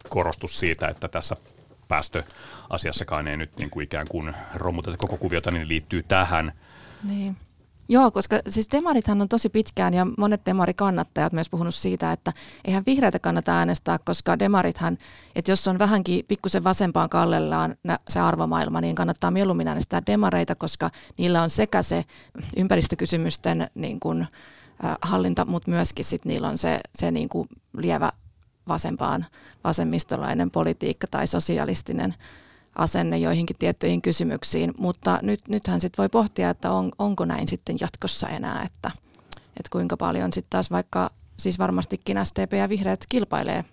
korostus 0.08 0.60
siitä, 0.60 0.88
että 0.88 1.08
tässä 1.08 1.36
päästöasiassakaan 1.88 3.28
ei 3.28 3.36
nyt 3.36 3.56
niin 3.58 3.70
kuin 3.70 3.84
ikään 3.84 4.06
kuin 4.10 4.34
romuteta 4.54 4.96
koko 4.96 5.16
kuviota, 5.16 5.50
niin 5.50 5.68
liittyy 5.68 6.02
tähän. 6.02 6.52
Niin. 7.04 7.36
Joo, 7.88 8.10
koska 8.10 8.40
siis 8.48 8.68
demarithan 8.72 9.20
on 9.20 9.28
tosi 9.28 9.48
pitkään 9.48 9.94
ja 9.94 10.06
monet 10.18 10.46
demarikannattajat 10.46 11.32
myös 11.32 11.50
puhunut 11.50 11.74
siitä, 11.74 12.12
että 12.12 12.32
eihän 12.64 12.82
vihreitä 12.86 13.18
kannata 13.18 13.58
äänestää, 13.58 13.98
koska 13.98 14.38
demarithan, 14.38 14.98
että 15.34 15.52
jos 15.52 15.68
on 15.68 15.78
vähänkin 15.78 16.24
pikkusen 16.28 16.64
vasempaan 16.64 17.08
kallellaan 17.08 17.76
se 18.08 18.20
arvomaailma, 18.20 18.80
niin 18.80 18.94
kannattaa 18.94 19.30
mieluummin 19.30 19.68
äänestää 19.68 20.02
demareita, 20.06 20.54
koska 20.54 20.90
niillä 21.18 21.42
on 21.42 21.50
sekä 21.50 21.82
se 21.82 22.04
ympäristökysymysten 22.56 23.68
niin 23.74 24.00
kuin, 24.00 24.26
hallinta, 25.02 25.44
mutta 25.44 25.70
myöskin 25.70 26.04
sit 26.04 26.24
niillä 26.24 26.48
on 26.48 26.58
se, 26.58 26.80
se 26.94 27.10
niin 27.10 27.28
kuin 27.28 27.48
lievä 27.76 28.12
vasempaan 28.68 29.26
vasemmistolainen 29.64 30.50
politiikka 30.50 31.06
tai 31.06 31.26
sosialistinen 31.26 32.14
asenne 32.78 33.18
joihinkin 33.18 33.56
tiettyihin 33.58 34.02
kysymyksiin, 34.02 34.74
mutta 34.78 35.18
nyt, 35.22 35.48
nythän 35.48 35.80
sitten 35.80 36.02
voi 36.02 36.08
pohtia, 36.08 36.50
että 36.50 36.70
on, 36.70 36.92
onko 36.98 37.24
näin 37.24 37.48
sitten 37.48 37.76
jatkossa 37.80 38.28
enää, 38.28 38.62
että, 38.62 38.90
että 39.46 39.68
kuinka 39.70 39.96
paljon 39.96 40.32
sitten 40.32 40.50
taas 40.50 40.70
vaikka, 40.70 41.10
siis 41.36 41.58
varmastikin 41.58 42.26
SDP 42.26 42.52
ja 42.52 42.68
vihreät 42.68 43.04
kilpailee 43.08 43.64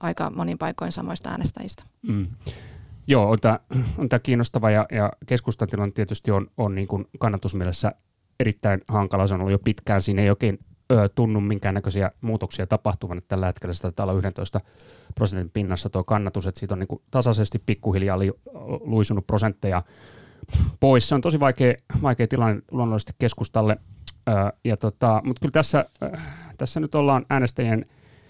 aika 0.00 0.30
monin 0.30 0.58
paikoin 0.58 0.92
samoista 0.92 1.30
äänestäjistä. 1.30 1.82
Mm. 2.02 2.26
Joo, 3.06 3.30
on 3.30 3.40
tämä, 3.40 3.60
on 3.98 4.08
kiinnostava 4.22 4.70
ja, 4.70 4.86
ja 4.92 5.12
keskustan 5.26 5.68
tilanne 5.68 5.92
tietysti 5.92 6.30
on, 6.30 6.50
on 6.56 6.74
niin 6.74 6.88
kuin 6.88 7.08
kannatusmielessä 7.18 7.92
erittäin 8.40 8.80
hankala. 8.88 9.26
Se 9.26 9.34
on 9.34 9.40
ollut 9.40 9.52
jo 9.52 9.58
pitkään. 9.58 10.02
Siinä 10.02 10.22
ei 10.22 10.30
oikein 10.30 10.58
ö, 10.92 11.08
tunnu 11.08 11.40
minkäännäköisiä 11.40 12.10
muutoksia 12.20 12.66
tapahtuvan. 12.66 13.18
Että 13.18 13.28
tällä 13.28 13.46
hetkellä 13.46 13.72
sitä 13.72 13.92
täällä 13.92 14.12
on 14.12 14.18
11 14.18 14.60
prosentin 15.14 15.50
pinnassa 15.50 15.90
tuo 15.90 16.04
kannatus, 16.04 16.46
että 16.46 16.58
siitä 16.58 16.74
on 16.74 16.78
niin 16.78 16.88
kuin 16.88 17.02
tasaisesti 17.10 17.58
pikkuhiljaa 17.58 18.18
li, 18.18 18.32
luisunut 18.80 19.26
prosentteja 19.26 19.82
pois. 20.80 21.08
Se 21.08 21.14
on 21.14 21.20
tosi 21.20 21.40
vaikea, 21.40 21.74
vaikea 22.02 22.28
tilanne 22.28 22.62
luonnollisesti 22.70 23.12
keskustalle. 23.18 23.76
Ö, 24.28 24.32
ja 24.64 24.76
tota, 24.76 25.22
mutta 25.24 25.40
kyllä 25.40 25.52
tässä, 25.52 25.86
ö, 26.02 26.10
tässä 26.58 26.80
nyt 26.80 26.94
ollaan 26.94 27.26
äänestäjien 27.30 27.84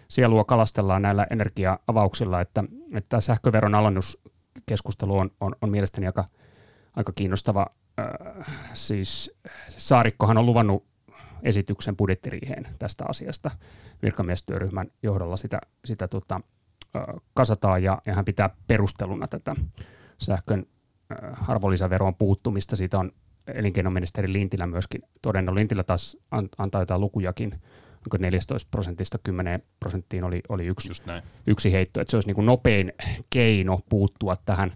sielua 0.08 0.44
kalastellaan 0.44 1.02
näillä 1.02 1.26
energia-avauksilla, 1.30 2.40
että, 2.40 2.64
että 2.92 3.20
sähköveron 3.20 3.75
alennuskeskustelu 3.75 5.18
on, 5.18 5.30
on, 5.40 5.56
on 5.62 5.70
mielestäni 5.70 6.06
aika, 6.06 6.25
aika 6.96 7.12
kiinnostava. 7.12 7.66
Äh, 8.00 8.46
siis 8.75 9.36
Saarikkohan 9.68 10.38
on 10.38 10.46
luvannut 10.46 10.84
esityksen 11.46 11.96
budjettiriiheen 11.96 12.66
tästä 12.78 13.04
asiasta. 13.08 13.50
Virkamiestyöryhmän 14.02 14.86
johdolla 15.02 15.36
sitä, 15.36 15.60
sitä 15.84 16.08
tota, 16.08 16.40
kasataan 17.34 17.82
ja, 17.82 18.02
ja 18.06 18.14
hän 18.14 18.24
pitää 18.24 18.50
perusteluna 18.66 19.28
tätä 19.28 19.54
sähkön 20.18 20.66
arvonlisäveroon 21.48 22.14
puuttumista. 22.14 22.76
Siitä 22.76 22.98
on 22.98 23.12
elinkeinoministeri 23.46 24.32
Lintilä 24.32 24.66
myöskin 24.66 25.02
todennut. 25.22 25.54
Lintilä 25.54 25.82
taas 25.82 26.16
antaa 26.58 26.82
jotain 26.82 27.00
lukujakin, 27.00 27.52
onko 27.96 28.16
14 28.20 28.68
prosentista 28.70 29.18
10 29.18 29.62
prosenttiin 29.80 30.24
oli, 30.24 30.42
oli 30.48 30.66
yksi, 30.66 31.02
yksi 31.46 31.72
heitto. 31.72 32.00
Että 32.00 32.10
se 32.10 32.16
olisi 32.16 32.28
niin 32.28 32.34
kuin 32.34 32.46
nopein 32.46 32.92
keino 33.30 33.78
puuttua 33.88 34.36
tähän, 34.36 34.72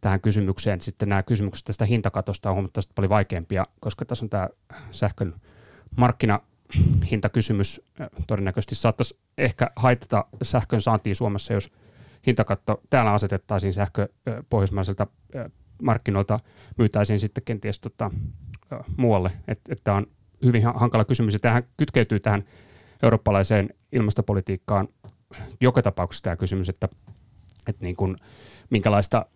tähän 0.00 0.20
kysymykseen. 0.20 0.80
Sitten 0.80 1.08
nämä 1.08 1.22
kysymykset 1.22 1.64
tästä 1.64 1.84
hintakatosta 1.84 2.50
on 2.50 2.54
huomattavasti 2.54 2.92
paljon 2.94 3.10
vaikeampia, 3.10 3.64
koska 3.80 4.04
tässä 4.04 4.24
on 4.24 4.30
tämä 4.30 4.48
sähkön 4.90 5.34
markkinahintakysymys 5.96 7.80
todennäköisesti 8.26 8.74
saattaisi 8.74 9.18
ehkä 9.38 9.70
haitata 9.76 10.24
sähkön 10.42 10.80
saantia 10.80 11.14
Suomessa, 11.14 11.52
jos 11.52 11.70
hintakatto 12.26 12.82
täällä 12.90 13.12
asetettaisiin 13.12 13.74
sähkö 13.74 14.08
pohjoismaiselta 14.50 15.06
markkinoilta, 15.82 16.40
myytäisiin 16.78 17.20
sitten 17.20 17.44
kenties 17.44 17.80
tota, 17.80 18.10
muualle. 18.96 19.30
Tämä 19.84 19.96
on 19.96 20.06
hyvin 20.44 20.62
hankala 20.74 21.04
kysymys 21.04 21.34
ja 21.34 21.40
tähän 21.40 21.62
kytkeytyy 21.76 22.20
tähän 22.20 22.44
eurooppalaiseen 23.02 23.70
ilmastopolitiikkaan 23.92 24.88
joka 25.60 25.82
tapauksessa 25.82 26.24
tämä 26.24 26.36
kysymys, 26.36 26.68
että, 26.68 26.88
että 27.66 27.84
niin 27.84 27.96
kuin, 27.96 28.16
minkälaista 28.70 29.26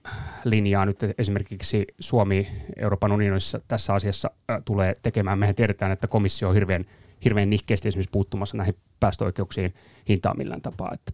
linjaa 0.44 0.86
nyt 0.86 0.98
esimerkiksi 1.18 1.86
Suomi 2.00 2.48
Euroopan 2.76 3.12
unionissa 3.12 3.60
tässä 3.68 3.94
asiassa 3.94 4.30
tulee 4.64 4.96
tekemään. 5.02 5.38
Mehän 5.38 5.54
tiedetään, 5.54 5.92
että 5.92 6.06
komissio 6.06 6.48
on 6.48 6.54
hirveän, 6.54 6.84
hirveän 7.24 7.50
nihkeästi 7.50 7.88
esimerkiksi 7.88 8.12
puuttumassa 8.12 8.56
näihin 8.56 8.74
päästöoikeuksiin 9.00 9.74
hintaan 10.08 10.38
millään 10.38 10.62
tapaa. 10.62 10.90
Että 10.94 11.12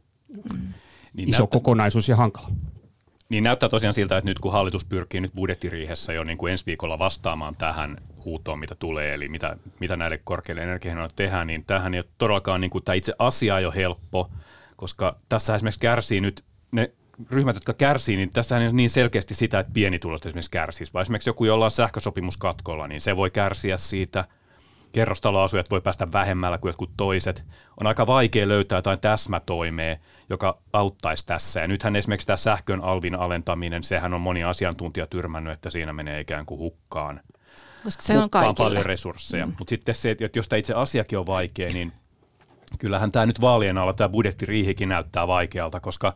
mm. 0.52 0.72
niin 1.14 1.28
iso 1.28 1.42
näyttä, 1.42 1.52
kokonaisuus 1.52 2.08
ja 2.08 2.16
hankala. 2.16 2.48
Niin 3.28 3.44
näyttää 3.44 3.68
tosiaan 3.68 3.94
siltä, 3.94 4.16
että 4.16 4.30
nyt 4.30 4.38
kun 4.38 4.52
hallitus 4.52 4.84
pyrkii 4.84 5.20
nyt 5.20 5.34
budjettiriihessä 5.34 6.12
jo 6.12 6.24
niin 6.24 6.38
kuin 6.38 6.50
ensi 6.50 6.66
viikolla 6.66 6.98
vastaamaan 6.98 7.56
tähän 7.56 7.96
huutoon, 8.24 8.58
mitä 8.58 8.74
tulee, 8.74 9.14
eli 9.14 9.28
mitä, 9.28 9.56
mitä 9.80 9.96
näille 9.96 10.20
korkeille 10.24 10.62
energiahinnoille 10.62 11.12
tehdään, 11.16 11.46
niin 11.46 11.64
tähän 11.64 11.94
ei 11.94 12.00
ole 12.00 12.06
todellakaan 12.18 12.60
niin 12.60 12.70
kuin, 12.70 12.84
tämä 12.84 12.94
itse 12.94 13.14
asia 13.18 13.60
jo 13.60 13.72
helppo, 13.72 14.30
koska 14.76 15.16
tässä 15.28 15.54
esimerkiksi 15.54 15.80
kärsii 15.80 16.20
nyt 16.20 16.44
ne 16.72 16.92
ryhmät, 17.30 17.56
jotka 17.56 17.74
kärsii, 17.74 18.16
niin 18.16 18.30
tässä 18.30 18.58
ei 18.58 18.72
niin 18.72 18.90
selkeästi 18.90 19.34
sitä, 19.34 19.58
että 19.58 19.72
pienituloiset 19.72 20.26
esimerkiksi 20.26 20.50
kärsisi, 20.50 20.92
vaan 20.92 21.02
esimerkiksi 21.02 21.30
joku, 21.30 21.44
jolla 21.44 21.64
on 21.64 21.70
sähkösopimus 21.70 22.36
katkolla, 22.36 22.88
niin 22.88 23.00
se 23.00 23.16
voi 23.16 23.30
kärsiä 23.30 23.76
siitä. 23.76 24.24
Kerrostaloasujat 24.92 25.70
voi 25.70 25.80
päästä 25.80 26.12
vähemmällä 26.12 26.58
kuin 26.58 26.68
jotkut 26.68 26.90
toiset. 26.96 27.44
On 27.80 27.86
aika 27.86 28.06
vaikea 28.06 28.48
löytää 28.48 28.78
jotain 28.78 29.00
täsmätoimea, 29.00 29.96
joka 30.30 30.58
auttaisi 30.72 31.26
tässä. 31.26 31.60
Ja 31.60 31.68
nythän 31.68 31.96
esimerkiksi 31.96 32.26
tämä 32.26 32.36
sähkön 32.36 32.80
alvin 32.80 33.14
alentaminen, 33.14 33.84
sehän 33.84 34.14
on 34.14 34.20
moni 34.20 34.44
asiantuntija 34.44 35.06
tyrmännyt, 35.06 35.52
että 35.52 35.70
siinä 35.70 35.92
menee 35.92 36.20
ikään 36.20 36.46
kuin 36.46 36.58
hukkaan. 36.58 37.20
Koska 37.84 38.02
se 38.02 38.18
on 38.18 38.30
kaikille. 38.30 38.54
paljon 38.54 38.86
resursseja. 38.86 39.46
Mm. 39.46 39.54
Mutta 39.58 39.70
sitten 39.70 39.94
se, 39.94 40.10
että 40.10 40.38
jos 40.38 40.48
tämä 40.48 40.58
itse 40.58 40.74
asiakin 40.74 41.18
on 41.18 41.26
vaikea, 41.26 41.72
niin 41.72 41.92
kyllähän 42.78 43.12
tämä 43.12 43.26
nyt 43.26 43.40
vaalien 43.40 43.78
alla 43.78 43.92
tämä 43.92 44.08
budjettiriihikin 44.08 44.88
näyttää 44.88 45.26
vaikealta, 45.26 45.80
koska 45.80 46.14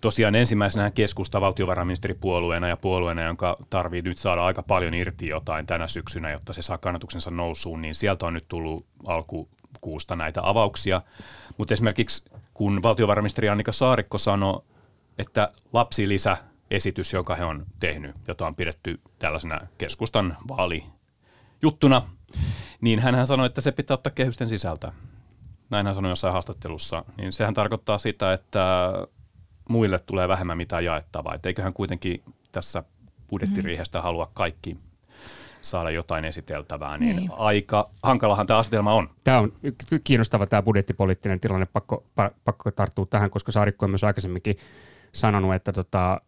tosiaan 0.00 0.34
ensimmäisenä 0.34 0.90
keskusta 0.90 1.40
valtiovarainministeripuolueena 1.40 2.68
ja 2.68 2.76
puolueena, 2.76 3.22
jonka 3.22 3.56
tarvii 3.70 4.02
nyt 4.02 4.18
saada 4.18 4.44
aika 4.44 4.62
paljon 4.62 4.94
irti 4.94 5.28
jotain 5.28 5.66
tänä 5.66 5.88
syksynä, 5.88 6.30
jotta 6.30 6.52
se 6.52 6.62
saa 6.62 6.78
kannatuksensa 6.78 7.30
nousuun, 7.30 7.82
niin 7.82 7.94
sieltä 7.94 8.26
on 8.26 8.34
nyt 8.34 8.48
tullut 8.48 8.86
alkukuusta 9.06 10.16
näitä 10.16 10.40
avauksia. 10.44 11.02
Mutta 11.58 11.74
esimerkiksi 11.74 12.30
kun 12.54 12.82
valtiovarainministeri 12.82 13.48
Annika 13.48 13.72
Saarikko 13.72 14.18
sanoi, 14.18 14.62
että 15.18 15.52
lapsilisä 15.72 16.36
esitys, 16.70 17.12
jonka 17.12 17.34
he 17.34 17.44
on 17.44 17.66
tehnyt, 17.80 18.16
jota 18.28 18.46
on 18.46 18.54
pidetty 18.54 19.00
tällaisena 19.18 19.60
keskustan 19.78 20.36
vaalijuttuna, 20.48 22.02
niin 22.80 22.98
hän 22.98 23.26
sanoi, 23.26 23.46
että 23.46 23.60
se 23.60 23.72
pitää 23.72 23.94
ottaa 23.94 24.12
kehysten 24.12 24.48
sisältä. 24.48 24.92
Näin 25.70 25.86
hän 25.86 25.94
sanoi 25.94 26.12
jossain 26.12 26.32
haastattelussa. 26.32 27.04
Niin 27.16 27.32
sehän 27.32 27.54
tarkoittaa 27.54 27.98
sitä, 27.98 28.32
että 28.32 28.92
muille 29.68 29.98
tulee 29.98 30.28
vähemmän 30.28 30.56
mitään 30.56 30.84
jaettavaa. 30.84 31.34
Et 31.34 31.46
eiköhän 31.46 31.72
kuitenkin 31.72 32.22
tässä 32.52 32.84
budjettiriihestä 33.30 33.98
mm. 33.98 34.02
halua 34.02 34.30
kaikki 34.34 34.76
saada 35.62 35.90
jotain 35.90 36.24
esiteltävää, 36.24 36.98
niin, 36.98 37.16
niin. 37.16 37.30
aika 37.36 37.90
hankalahan 38.02 38.46
tämä 38.46 38.58
asetelma 38.58 38.94
on. 38.94 39.10
Tämä 39.24 39.38
on 39.38 39.52
kiinnostava 40.04 40.46
tämä 40.46 40.62
budjettipoliittinen 40.62 41.40
tilanne, 41.40 41.66
pakko, 41.66 42.04
pakko 42.44 42.70
tarttua 42.70 43.06
tähän, 43.06 43.30
koska 43.30 43.52
Saarikko 43.52 43.86
on 43.86 43.90
myös 43.90 44.04
aikaisemminkin 44.04 44.56
sanonut, 45.12 45.54
että, 45.54 45.72
tota, 45.72 46.20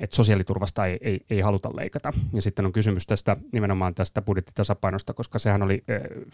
että 0.00 0.16
sosiaaliturvasta 0.16 0.86
ei, 0.86 0.98
ei, 1.00 1.20
ei 1.30 1.40
haluta 1.40 1.70
leikata. 1.76 2.12
Ja 2.32 2.42
sitten 2.42 2.66
on 2.66 2.72
kysymys 2.72 3.06
tästä 3.06 3.36
nimenomaan 3.52 3.94
tästä 3.94 4.22
budjettitasapainosta, 4.22 5.14
koska 5.14 5.38
sehän 5.38 5.62
oli 5.62 5.84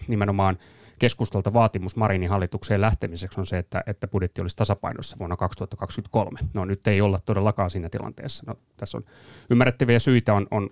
nimenomaan 0.08 0.58
keskustalta 0.98 1.52
vaatimus 1.52 1.96
Marinin 1.96 2.30
hallitukseen 2.30 2.80
lähtemiseksi 2.80 3.40
on 3.40 3.46
se, 3.46 3.58
että, 3.58 3.82
että 3.86 4.08
budjetti 4.08 4.40
olisi 4.40 4.56
tasapainossa 4.56 5.16
vuonna 5.18 5.36
2023. 5.36 6.40
No 6.54 6.64
nyt 6.64 6.86
ei 6.86 7.00
olla 7.00 7.18
todellakaan 7.18 7.70
siinä 7.70 7.88
tilanteessa. 7.88 8.44
No, 8.46 8.54
tässä 8.76 8.98
on 8.98 9.04
ymmärrettäviä 9.50 9.98
syitä, 9.98 10.34
on, 10.34 10.46
on 10.50 10.70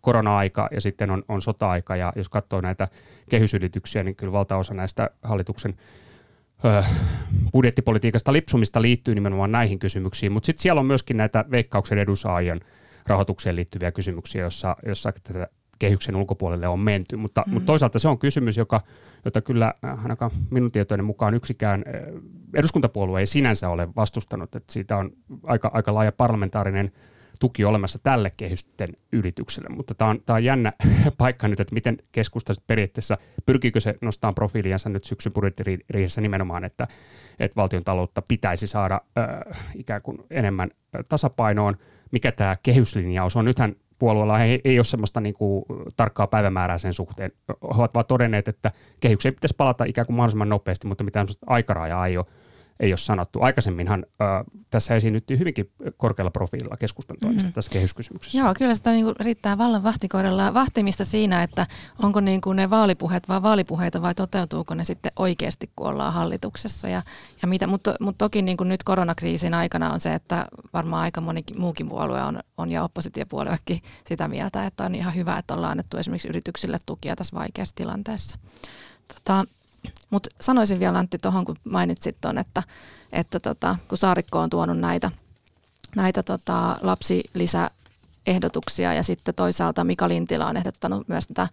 korona-aika 0.00 0.68
ja 0.72 0.80
sitten 0.80 1.10
on, 1.10 1.22
on 1.28 1.42
sota-aika, 1.42 1.96
ja 1.96 2.12
jos 2.16 2.28
katsoo 2.28 2.60
näitä 2.60 2.88
kehysylityksiä, 3.30 4.02
niin 4.02 4.16
kyllä 4.16 4.32
valtaosa 4.32 4.74
näistä 4.74 5.10
hallituksen 5.22 5.74
budjettipolitiikasta 7.52 8.32
lipsumista 8.32 8.82
liittyy 8.82 9.14
nimenomaan 9.14 9.50
näihin 9.50 9.78
kysymyksiin, 9.78 10.32
mutta 10.32 10.46
sitten 10.46 10.62
siellä 10.62 10.80
on 10.80 10.86
myöskin 10.86 11.16
näitä 11.16 11.44
veikkauksen 11.50 11.98
edunsaajien 11.98 12.60
rahoitukseen 13.06 13.56
liittyviä 13.56 13.92
kysymyksiä, 13.92 14.42
jossa, 14.42 14.76
jossa 14.86 15.12
tätä 15.12 15.48
kehyksen 15.78 16.16
ulkopuolelle 16.16 16.68
on 16.68 16.80
menty, 16.80 17.16
mutta, 17.16 17.44
mm. 17.46 17.52
mutta 17.52 17.66
toisaalta 17.66 17.98
se 17.98 18.08
on 18.08 18.18
kysymys, 18.18 18.56
joka, 18.56 18.80
jota 19.24 19.40
kyllä 19.40 19.74
ainakaan 20.02 20.30
minun 20.50 20.72
tietojen 20.72 21.04
mukaan 21.04 21.34
yksikään 21.34 21.84
eduskuntapuolue 22.54 23.20
ei 23.20 23.26
sinänsä 23.26 23.68
ole 23.68 23.88
vastustanut, 23.96 24.54
että 24.54 24.72
siitä 24.72 24.96
on 24.96 25.10
aika, 25.42 25.70
aika 25.74 25.94
laaja 25.94 26.12
parlamentaarinen 26.12 26.92
tuki 27.42 27.64
olemassa 27.64 27.98
tälle 28.02 28.32
kehysten 28.36 28.94
ylitykselle, 29.12 29.68
mutta 29.68 29.94
tämä 29.94 30.10
on, 30.10 30.20
tämä 30.26 30.34
on 30.36 30.44
jännä 30.44 30.72
paikka 31.18 31.48
nyt, 31.48 31.60
että 31.60 31.74
miten 31.74 31.98
keskusta 32.12 32.52
periaatteessa, 32.66 33.18
pyrkiikö 33.46 33.80
se 33.80 33.94
nostaa 34.00 34.32
profiiliansa 34.32 34.88
nyt 34.88 35.04
syksyn 35.04 35.32
budjettiriihessä 35.32 36.20
nimenomaan, 36.20 36.64
että, 36.64 36.88
että 37.38 37.56
valtion 37.56 37.84
taloutta 37.84 38.22
pitäisi 38.28 38.66
saada 38.66 39.00
äh, 39.18 39.64
ikään 39.74 40.02
kuin 40.02 40.18
enemmän 40.30 40.70
tasapainoon, 41.08 41.76
mikä 42.12 42.32
tämä 42.32 42.56
kehyslinjaus 42.62 43.36
on. 43.36 43.44
Nythän 43.44 43.76
puolueella 43.98 44.40
ei, 44.40 44.60
ei 44.64 44.78
ole 44.78 44.84
semmoista 44.84 45.20
niin 45.20 45.34
kuin 45.34 45.64
tarkkaa 45.96 46.26
päivämäärää 46.26 46.78
sen 46.78 46.94
suhteen. 46.94 47.32
He 47.48 47.54
ovat 47.62 47.94
vaan 47.94 48.06
todenneet, 48.06 48.48
että 48.48 48.70
kehykseen 49.00 49.34
pitäisi 49.34 49.54
palata 49.56 49.84
ikään 49.84 50.06
kuin 50.06 50.16
mahdollisimman 50.16 50.48
nopeasti, 50.48 50.86
mutta 50.86 51.04
mitään 51.04 51.26
aikarajaa 51.46 52.06
ei 52.06 52.16
ole 52.16 52.26
ei 52.80 52.92
ole 52.92 52.96
sanottu. 52.96 53.42
Aikaisemminhan 53.42 54.06
äh, 54.20 54.44
tässä 54.70 54.96
esiinnyttiin 54.96 55.40
hyvinkin 55.40 55.70
korkealla 55.96 56.30
profiililla 56.30 56.76
keskustan 56.76 57.16
toimesta 57.20 57.48
mm. 57.48 57.52
tässä 57.52 57.70
kehyskysymyksessä. 57.70 58.38
Joo, 58.38 58.54
kyllä 58.58 58.74
sitä 58.74 58.90
niin 58.90 59.04
kuin 59.04 59.16
riittää 59.20 59.58
vallan 59.58 59.82
vahtikohdella 59.82 60.54
vahtimista 60.54 61.04
siinä, 61.04 61.42
että 61.42 61.66
onko 62.02 62.20
niin 62.20 62.40
kuin 62.40 62.56
ne 62.56 62.70
vaalipuheet 62.70 63.28
vaan 63.28 63.42
vaalipuheita 63.42 64.02
vai 64.02 64.14
toteutuuko 64.14 64.74
ne 64.74 64.84
sitten 64.84 65.12
oikeasti, 65.16 65.70
kun 65.76 65.86
ollaan 65.86 66.12
hallituksessa. 66.12 66.88
Ja, 66.88 67.02
ja 67.42 67.48
mitä, 67.48 67.66
mutta, 67.66 67.94
mutta 68.00 68.18
toki 68.18 68.42
niin 68.42 68.56
kuin 68.56 68.68
nyt 68.68 68.82
koronakriisin 68.82 69.54
aikana 69.54 69.92
on 69.92 70.00
se, 70.00 70.14
että 70.14 70.46
varmaan 70.72 71.02
aika 71.02 71.20
moni 71.20 71.44
muukin 71.56 71.88
puolue 71.88 72.22
on, 72.22 72.40
on 72.56 72.70
ja 72.70 72.82
oppositiopuoluekin 72.82 73.80
sitä 74.06 74.28
mieltä, 74.28 74.66
että 74.66 74.84
on 74.84 74.94
ihan 74.94 75.14
hyvä, 75.14 75.38
että 75.38 75.54
ollaan 75.54 75.70
annettu 75.70 75.96
esimerkiksi 75.96 76.28
yrityksille 76.28 76.78
tukia 76.86 77.16
tässä 77.16 77.36
vaikeassa 77.36 77.74
tilanteessa. 77.74 78.38
Tota, 79.14 79.44
mutta 80.10 80.30
sanoisin 80.40 80.80
vielä 80.80 80.98
Antti 80.98 81.18
tuohon, 81.18 81.44
kun 81.44 81.56
mainitsit 81.64 82.16
tuon, 82.20 82.38
että, 82.38 82.62
että 83.12 83.40
tota, 83.40 83.76
kun 83.88 83.98
Saarikko 83.98 84.38
on 84.38 84.50
tuonut 84.50 84.78
näitä, 84.78 85.10
näitä 85.96 86.22
tota, 86.22 86.76
lapsilisäehdotuksia 86.80 88.94
ja 88.94 89.02
sitten 89.02 89.34
toisaalta 89.34 89.84
Mika 89.84 90.08
Lintila 90.08 90.46
on 90.46 90.56
ehdottanut 90.56 91.08
myös 91.08 91.28
tätä 91.28 91.48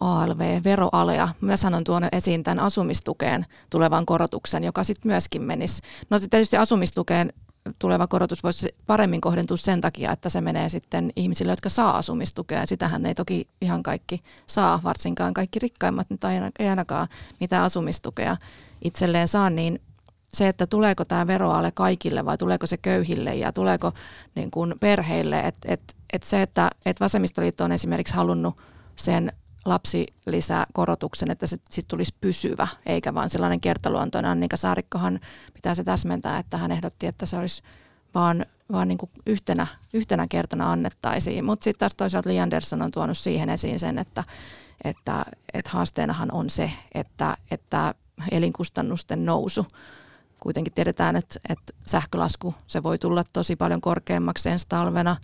ALV-veroalea. 0.00 1.28
Myös 1.40 1.62
hän 1.62 1.74
on 1.74 1.84
tuonut 1.84 2.08
esiin 2.12 2.44
tämän 2.44 2.60
asumistukeen 2.60 3.46
tulevan 3.70 4.06
korotuksen, 4.06 4.64
joka 4.64 4.84
sitten 4.84 5.10
myöskin 5.10 5.42
menisi. 5.42 5.82
No 6.10 6.18
tietysti 6.30 6.56
asumistukeen 6.56 7.32
tuleva 7.78 8.06
korotus 8.06 8.42
voisi 8.42 8.68
paremmin 8.86 9.20
kohdentua 9.20 9.56
sen 9.56 9.80
takia, 9.80 10.12
että 10.12 10.28
se 10.28 10.40
menee 10.40 10.68
sitten 10.68 11.12
ihmisille, 11.16 11.52
jotka 11.52 11.68
saa 11.68 11.96
asumistukea. 11.96 12.66
Sitähän 12.66 13.06
ei 13.06 13.14
toki 13.14 13.48
ihan 13.60 13.82
kaikki 13.82 14.20
saa, 14.46 14.80
varsinkaan 14.84 15.34
kaikki 15.34 15.58
rikkaimmat 15.58 16.10
nyt 16.10 16.20
ei 16.58 16.68
ainakaan 16.68 17.08
mitään 17.40 17.64
asumistukea 17.64 18.36
itselleen 18.84 19.28
saa, 19.28 19.50
niin 19.50 19.80
se, 20.28 20.48
että 20.48 20.66
tuleeko 20.66 21.04
tämä 21.04 21.26
veroale 21.26 21.70
kaikille 21.70 22.24
vai 22.24 22.38
tuleeko 22.38 22.66
se 22.66 22.76
köyhille 22.76 23.34
ja 23.34 23.52
tuleeko 23.52 23.92
niin 24.34 24.50
kuin 24.50 24.74
perheille, 24.80 25.40
että 25.40 25.72
et, 25.72 25.96
et 26.12 26.22
se, 26.22 26.42
että 26.42 26.70
et 26.86 27.00
vasemmistoliitto 27.00 27.64
on 27.64 27.72
esimerkiksi 27.72 28.14
halunnut 28.14 28.56
sen 28.96 29.32
lapsilisäkorotuksen, 29.66 31.30
että 31.30 31.46
se 31.46 31.56
sitten 31.56 31.88
tulisi 31.88 32.14
pysyvä, 32.20 32.68
eikä 32.86 33.14
vaan 33.14 33.30
sellainen 33.30 33.60
kertaluontoinen. 33.60 34.30
Annika 34.30 34.56
Saarikkohan 34.56 35.20
pitää 35.54 35.74
se 35.74 35.84
täsmentää, 35.84 36.38
että 36.38 36.56
hän 36.56 36.72
ehdotti, 36.72 37.06
että 37.06 37.26
se 37.26 37.36
olisi 37.36 37.62
vaan, 38.14 38.46
vaan 38.72 38.88
niin 38.88 38.98
kuin 38.98 39.10
yhtenä, 39.26 39.66
yhtenä 39.92 40.26
kertana 40.28 40.72
annettaisiin. 40.72 41.44
Mutta 41.44 41.64
sitten 41.64 41.78
taas 41.78 41.94
toisaalta 41.94 42.28
Li 42.28 42.40
Andersson 42.40 42.82
on 42.82 42.90
tuonut 42.90 43.18
siihen 43.18 43.48
esiin 43.48 43.80
sen, 43.80 43.98
että, 43.98 44.24
että, 44.84 45.24
että 45.54 45.70
haasteenahan 45.70 46.32
on 46.32 46.50
se, 46.50 46.70
että, 46.94 47.36
että 47.50 47.94
elinkustannusten 48.30 49.26
nousu 49.26 49.66
kuitenkin 50.40 50.72
tiedetään, 50.72 51.16
että, 51.16 51.40
että 51.48 51.72
sähkölasku 51.86 52.54
se 52.66 52.82
voi 52.82 52.98
tulla 52.98 53.24
tosi 53.32 53.56
paljon 53.56 53.80
korkeammaksi 53.80 54.48
ensi 54.48 54.66
talvena, 54.68 55.16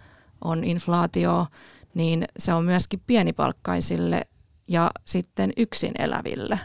on 0.45 0.65
inflaatio, 0.65 1.47
niin 1.95 2.25
se 2.39 2.55
on 2.55 2.65
myöskin 2.65 3.03
pienipalkkaisille 3.07 4.27
ja 4.69 4.91
sitten 5.05 5.53
yksin 5.57 5.93
eläville. 5.99 6.59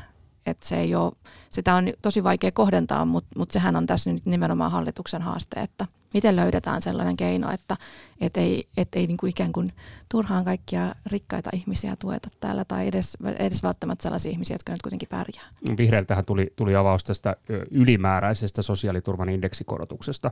Et 0.46 0.64
se 0.64 0.78
ei 0.78 0.96
ole, 0.96 1.12
sitä 1.50 1.76
on 1.76 1.86
tosi 2.02 2.24
vaikea 2.24 2.52
kohdentaa, 2.52 3.06
mutta 3.06 3.30
mut 3.38 3.52
sehän 3.52 3.76
on 3.76 3.88
tässä 3.88 4.14
nyt 4.14 4.26
nimenomaan 4.26 4.72
hallituksen 4.72 5.22
haaste, 5.22 5.62
että 5.62 5.86
miten 6.14 6.36
löydetään 6.36 6.82
sellainen 6.82 7.18
keino, 7.18 7.52
että 7.52 7.78
et 8.22 8.38
ei, 8.38 8.68
et 8.78 8.88
ei 8.96 9.08
niinku 9.08 9.26
ikään 9.26 9.52
kuin 9.52 9.70
turhaan 10.12 10.46
kaikkia 10.46 10.96
rikkaita 11.06 11.50
ihmisiä 11.54 11.96
tueta 11.96 12.30
täällä 12.40 12.66
tai 12.66 12.88
edes, 12.88 13.18
edes 13.40 13.64
välttämättä 13.64 14.04
sellaisia 14.04 14.32
ihmisiä, 14.32 14.54
jotka 14.54 14.72
nyt 14.72 14.82
kuitenkin 14.82 15.10
pärjää. 15.10 15.46
Vihreiltähän 15.78 16.26
tuli, 16.26 16.54
tuli 16.56 16.76
avaus 16.76 17.04
tästä 17.04 17.36
ylimääräisestä 17.72 18.62
sosiaaliturvan 18.62 19.30
indeksikorotuksesta. 19.30 20.32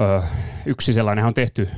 Öö, 0.00 0.20
yksi 0.66 0.92
sellainen 0.92 1.24
on 1.24 1.34
tehty 1.34 1.68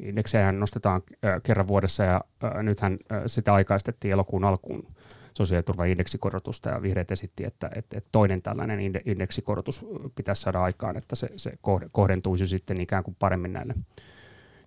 indeksejä 0.00 0.52
nostetaan 0.52 1.02
kerran 1.42 1.68
vuodessa 1.68 2.04
ja 2.04 2.20
nythän 2.62 2.98
sitä 3.26 3.54
aikaistettiin 3.54 4.12
elokuun 4.12 4.44
alkuun 4.44 4.86
sosiaaliturvan 5.34 5.88
indeksikorotusta 5.88 6.68
ja 6.68 6.82
vihreät 6.82 7.10
esitti, 7.10 7.44
että, 7.44 7.70
että, 7.74 8.00
toinen 8.12 8.42
tällainen 8.42 8.80
indeksikorotus 9.04 9.86
pitäisi 10.14 10.42
saada 10.42 10.62
aikaan, 10.62 10.96
että 10.96 11.16
se, 11.16 11.28
se 11.36 11.52
kohdentuisi 11.92 12.46
sitten 12.46 12.80
ikään 12.80 13.04
kuin 13.04 13.16
paremmin 13.18 13.52
näille 13.52 13.74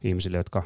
ihmisille, 0.03 0.37
jotka 0.37 0.63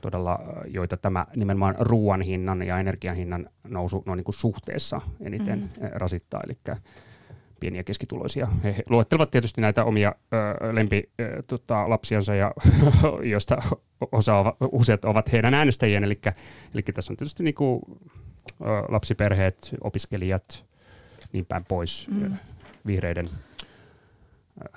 todella, 0.00 0.38
joita 0.66 0.96
tämä 0.96 1.26
nimenomaan 1.36 1.74
ruoan 1.78 2.20
hinnan 2.20 2.62
ja 2.62 2.78
energian 2.78 3.16
hinnan 3.16 3.50
nousu 3.68 4.02
no 4.06 4.14
niin 4.14 4.24
kuin 4.24 4.34
suhteessa 4.34 5.00
eniten 5.20 5.58
mm. 5.58 5.88
rasittaa. 5.92 6.42
Eli 6.46 6.58
pieniä 7.60 7.84
keskituloisia. 7.84 8.48
He, 8.64 8.74
luettelevat 8.88 9.30
tietysti 9.30 9.60
näitä 9.60 9.84
omia 9.84 10.14
ö, 10.32 10.74
lempilapsiansa, 10.74 12.32
tota, 12.32 12.38
ja 12.38 12.52
joista 13.32 13.56
osa, 14.12 14.54
useat 14.72 15.04
ovat 15.04 15.32
heidän 15.32 15.54
äänestäjien, 15.54 16.04
eli, 16.04 16.20
eli 16.74 16.82
tässä 16.82 17.12
on 17.12 17.16
tietysti 17.16 17.42
niin 17.42 17.54
kuin, 17.54 17.82
ö, 18.60 18.64
lapsiperheet, 18.88 19.74
opiskelijat, 19.80 20.64
niin 21.32 21.46
päin 21.46 21.64
pois 21.64 22.08
mm. 22.10 22.36
vihreiden 22.86 23.28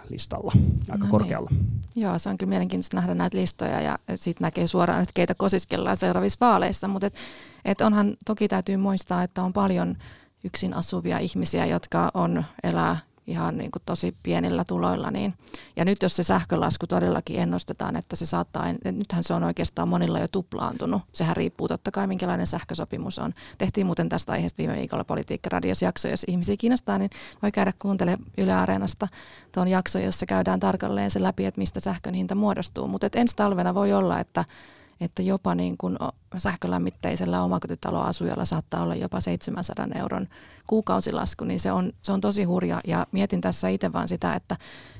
listalla 0.10 0.52
aika 0.91 1.06
no 1.06 1.12
korkealla. 1.12 1.50
Niin. 1.52 1.82
Joo, 1.96 2.20
se 2.20 2.30
on 2.30 2.38
kyllä 2.38 2.50
mielenkiintoista 2.50 2.98
nähdä 2.98 3.13
näitä 3.13 3.38
listoja 3.38 3.82
ja 3.82 4.00
sitten 4.15 4.46
näkee 4.46 4.67
suoraan, 4.67 5.02
että 5.02 5.13
keitä 5.13 5.36
kosiskellaan 5.36 5.98
seuraavissa 5.98 6.38
vaaleissa, 6.41 6.88
mutta 6.88 7.08
et, 7.08 7.13
et 7.65 7.82
onhan 7.82 8.17
toki 8.26 8.48
täytyy 8.48 8.78
muistaa, 8.78 9.24
että 9.24 9.44
on 9.44 9.54
paljon 9.54 9.98
yksin 10.43 10.73
asuvia 10.73 11.19
ihmisiä, 11.19 11.65
jotka 11.65 12.12
on 12.13 12.45
elää 12.63 12.97
ihan 13.27 13.58
niin 13.58 13.71
kuin 13.71 13.84
tosi 13.86 14.15
pienillä 14.23 14.63
tuloilla. 14.63 15.12
Niin. 15.12 15.34
Ja 15.75 15.86
nyt 15.86 16.01
jos 16.01 16.15
se 16.15 16.23
sähkölasku 16.23 16.88
todellakin 16.88 17.39
ennustetaan, 17.39 17.95
että 17.95 18.15
se 18.15 18.25
saattaa, 18.25 18.65
nythän 18.91 19.23
se 19.23 19.34
on 19.34 19.43
oikeastaan 19.43 19.88
monilla 19.88 20.19
jo 20.19 20.27
tuplaantunut. 20.27 21.01
Sehän 21.13 21.38
riippuu 21.38 21.67
totta 21.67 21.91
kai, 21.91 22.08
minkälainen 22.08 22.47
sähkösopimus 22.47 23.19
on. 23.19 23.34
Tehtiin 23.58 23.86
muuten 23.86 24.10
tästä 24.10 24.32
aiheesta 24.32 24.58
viime 24.58 24.75
viikolla 24.75 25.04
Politiikka-radios 25.04 25.82
jakso, 25.82 26.08
jos 26.08 26.25
ihmisiä 26.27 26.56
kiinnostaa, 26.58 26.97
niin 26.97 27.10
voi 27.41 27.51
käydä 27.51 27.73
kuuntelemaan 27.80 28.32
Yle 28.38 28.54
Areenasta 28.54 29.08
tuon 29.51 29.67
jakso, 29.67 29.99
jossa 29.99 30.25
käydään 30.25 30.60
tarkalleen 30.60 31.12
se 31.12 31.23
läpi, 31.23 31.45
että 31.45 31.60
mistä 31.60 31.80
sähkön 31.80 32.13
hinta 32.13 32.36
muodostuu. 32.36 32.88
Mutta 32.88 33.08
ensi 33.15 33.36
talvena 33.36 33.75
voi 33.75 33.93
olla, 33.93 34.19
että 34.19 34.45
että 35.02 35.22
jopa 35.22 35.56
niin 35.56 35.78
kuin 35.78 35.98
sähkölämmitteisellä 36.38 37.44
omakotitaloasujalla 37.44 38.46
saattaa 38.46 38.84
olla 38.84 38.96
jopa 38.96 39.22
700 39.22 39.88
euron 39.96 40.28
kuukausilasku, 40.68 41.44
niin 41.44 41.60
se 41.60 41.72
on, 41.72 41.92
se 42.02 42.12
on 42.12 42.22
tosi 42.22 42.44
hurja. 42.44 42.82
Ja 42.88 43.08
mietin 43.12 43.42
tässä 43.42 43.68
itse 43.68 43.94
vaan 43.94 44.08
sitä, 44.08 44.34
että 44.34 44.58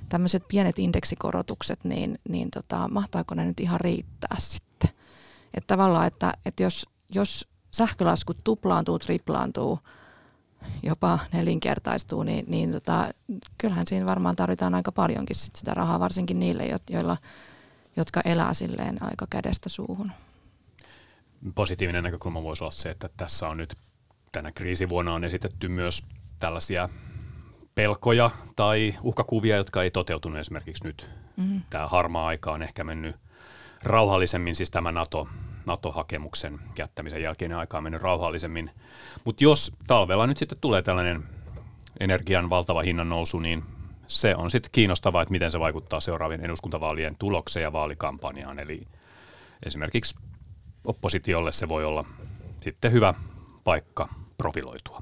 tämmöiset 0.10 0.44
pienet 0.48 0.80
indeksikorotukset, 0.80 1.84
niin, 1.84 2.20
niin 2.30 2.52
tota, 2.52 2.88
mahtaako 2.92 3.36
ne 3.36 3.46
nyt 3.46 3.60
ihan 3.60 3.80
riittää 3.80 4.36
sitten? 4.40 4.90
Että 5.54 5.68
tavallaan, 5.68 6.08
että, 6.08 6.34
että 6.46 6.64
jos, 6.64 6.88
jos 7.16 7.48
sähkölaskut 7.72 8.38
tuplaantuu, 8.44 9.00
triplaantuu, 9.00 9.80
jopa 10.84 11.20
nelinkertaistuu, 11.34 12.24
niin, 12.24 12.46
niin 12.48 12.72
tota, 12.72 13.12
kyllähän 13.58 13.88
siinä 13.88 14.06
varmaan 14.06 14.36
tarvitaan 14.36 14.76
aika 14.76 14.92
paljonkin 14.92 15.36
sit 15.36 15.56
sitä 15.56 15.74
rahaa, 15.74 16.00
varsinkin 16.00 16.40
niille, 16.40 16.64
joilla 16.90 17.18
jotka 17.95 18.21
elää 18.25 18.54
silleen 18.54 19.04
aika 19.04 19.27
kädestä 19.30 19.69
suuhun. 19.69 20.12
Positiivinen 21.56 22.04
näkökulma 22.04 22.43
voisi 22.43 22.63
olla 22.63 22.71
se, 22.71 22.89
että 22.89 23.10
tässä 23.17 23.49
on 23.49 23.58
nyt 23.58 23.75
tänä 24.32 24.51
kriisivuonna 24.51 25.13
on 25.13 25.23
esitetty 25.23 25.67
myös 25.67 26.04
tällaisia 26.39 26.89
pelkoja 27.75 28.32
tai 28.56 28.95
uhkakuvia, 29.01 29.58
jotka 29.58 29.84
ei 29.84 29.91
toteutunut 29.91 30.39
esimerkiksi 30.39 30.84
nyt. 30.84 31.10
Mm-hmm. 31.38 31.62
Tämä 31.69 31.88
harmaa 31.88 32.27
aika 32.27 32.51
on 32.51 32.63
ehkä 32.63 32.84
mennyt 32.84 33.15
rauhallisemmin, 33.84 34.56
siis 34.56 34.71
tämä 34.71 34.91
NATO, 34.91 35.27
NATO-hakemuksen 35.65 36.60
jättämisen 36.77 37.21
jälkeinen 37.21 37.58
aika 37.58 37.77
on 37.77 37.84
mennyt 37.84 38.01
rauhallisemmin. 38.01 38.71
Mutta 39.23 39.43
jos 39.43 39.71
talvella 39.88 40.27
nyt 40.27 40.38
sitten 40.38 40.58
tulee 40.62 40.82
tällainen 40.82 41.23
energian 41.99 42.49
valtava 42.49 42.82
hinnan 42.82 43.10
nousu, 43.10 43.39
niin 43.39 43.63
se 44.12 44.36
on 44.36 44.52
sitten 44.52 44.71
kiinnostavaa, 44.71 45.21
että 45.21 45.32
miten 45.32 45.52
se 45.52 45.60
vaikuttaa 45.60 46.00
seuraavien 46.00 46.45
eduskuntavaalien 46.45 47.15
tulokseen 47.19 47.63
ja 47.63 47.74
vaalikampanjaan. 47.74 48.60
Eli 48.60 48.82
esimerkiksi 49.65 50.15
oppositiolle 50.86 51.52
se 51.52 51.69
voi 51.69 51.86
olla 51.86 52.06
sitten 52.62 52.91
hyvä 52.91 53.13
paikka 53.63 54.10
profiloitua. 54.38 55.02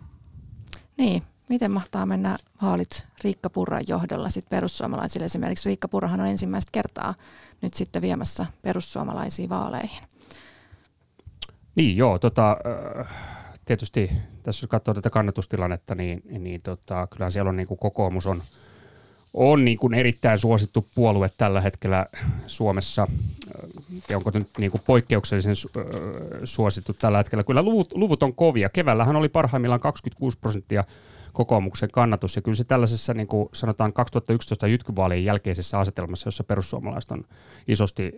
Niin, 0.98 1.24
miten 1.50 1.72
mahtaa 1.72 2.06
mennä 2.06 2.38
vaalit 2.62 3.08
Riikka 3.24 3.50
Purran 3.50 3.84
johdolla 3.88 4.30
sitten 4.30 4.50
perussuomalaisille? 4.50 5.26
Esimerkiksi 5.26 5.70
Riikka 5.70 5.88
Purrahan 5.88 6.22
on 6.22 6.28
ensimmäistä 6.28 6.70
kertaa 6.72 7.14
nyt 7.62 7.74
sitten 7.74 8.02
viemässä 8.02 8.46
perussuomalaisiin 8.62 9.50
vaaleihin. 9.50 10.04
Niin 11.76 11.98
joo, 11.98 12.20
tota, 12.20 12.58
tietysti 13.66 14.12
tässä 14.44 14.64
jos 14.64 14.70
katsoo 14.70 14.94
tätä 14.94 15.10
kannatustilannetta, 15.10 15.96
niin, 15.96 16.22
niin 16.40 16.62
tota, 16.62 17.08
kyllähän 17.08 17.32
siellä 17.32 17.50
on 17.50 17.58
niin 17.58 17.68
kuin 17.68 17.80
kokoomus 17.80 18.26
on– 18.26 18.42
on 19.34 19.66
niin 19.66 19.78
kuin 19.78 19.94
erittäin 19.94 20.38
suosittu 20.38 20.88
puolue 20.96 21.30
tällä 21.38 21.62
hetkellä 21.62 22.06
Suomessa. 22.48 23.08
Ja 24.10 24.18
onko 24.18 24.32
nyt 24.34 24.50
niin 24.58 24.72
kuin 24.72 24.82
poikkeuksellisen 24.88 25.56
suosittu 26.44 26.94
tällä 26.94 27.18
hetkellä? 27.18 27.44
Kyllä 27.44 27.62
luvut, 27.62 27.92
luvut 27.94 28.24
on 28.24 28.36
kovia. 28.36 28.70
Keväällähän 28.70 29.16
oli 29.16 29.30
parhaimmillaan 29.30 29.82
26 29.82 30.38
prosenttia 30.42 30.84
kokoomuksen 31.34 31.92
kannatus. 31.92 32.36
Ja 32.36 32.42
kyllä 32.42 32.56
se 32.56 32.64
tällaisessa, 32.64 33.14
niin 33.14 33.28
kuin 33.28 33.50
sanotaan 33.54 33.94
2011 33.94 34.68
jytkyvaalien 34.68 35.26
jälkeisessä 35.26 35.80
asetelmassa, 35.80 36.28
jossa 36.28 36.44
perussuomalaiset 36.44 37.12
on 37.12 37.24
isosti 37.68 38.12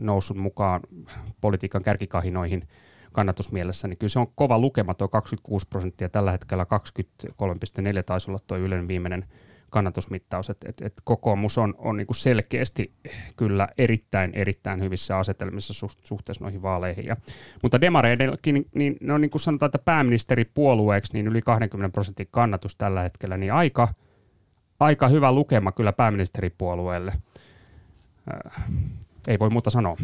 noussut 0.00 0.36
mukaan 0.36 0.80
politiikan 1.40 1.82
kärkikahinoihin 1.82 2.68
kannatusmielessä, 3.12 3.88
niin 3.88 3.98
kyllä 3.98 4.08
se 4.08 4.18
on 4.18 4.26
kova 4.34 4.58
lukema 4.58 4.94
tuo 4.94 5.08
26 5.08 5.66
prosenttia. 5.70 6.08
Tällä 6.08 6.32
hetkellä 6.32 6.66
23,4 7.92 8.02
taisi 8.06 8.30
olla 8.30 8.40
tuo 8.46 8.56
yleinen 8.56 8.88
viimeinen 8.88 9.24
kannatusmittaus, 9.70 10.50
että 10.50 10.68
et, 10.68 10.82
et 10.82 10.92
kokoomus 11.04 11.58
on, 11.58 11.74
on 11.78 11.96
niinku 11.96 12.14
selkeästi 12.14 12.92
kyllä 13.36 13.68
erittäin, 13.78 14.34
erittäin 14.34 14.80
hyvissä 14.80 15.18
asetelmissa 15.18 15.86
suhteessa 16.04 16.44
noihin 16.44 16.62
vaaleihin. 16.62 17.06
Ja, 17.06 17.16
mutta 17.62 17.80
demareidenkin, 17.80 18.54
niin, 18.54 18.68
niin 18.74 18.96
ne 19.00 19.12
on 19.12 19.20
niin 19.20 19.30
kuin 19.30 19.40
sanotaan, 19.40 19.68
että 19.68 19.78
pääministeripuolueeksi 19.78 21.12
niin 21.12 21.26
yli 21.26 21.42
20 21.42 21.92
prosentin 21.92 22.28
kannatus 22.30 22.76
tällä 22.76 23.02
hetkellä, 23.02 23.36
niin 23.36 23.52
aika, 23.52 23.88
aika 24.80 25.08
hyvä 25.08 25.32
lukema 25.32 25.72
kyllä 25.72 25.92
pääministeripuolueelle. 25.92 27.12
Äh, 28.34 28.64
ei 29.28 29.38
voi 29.38 29.50
muuta 29.50 29.70
sanoa. 29.70 29.96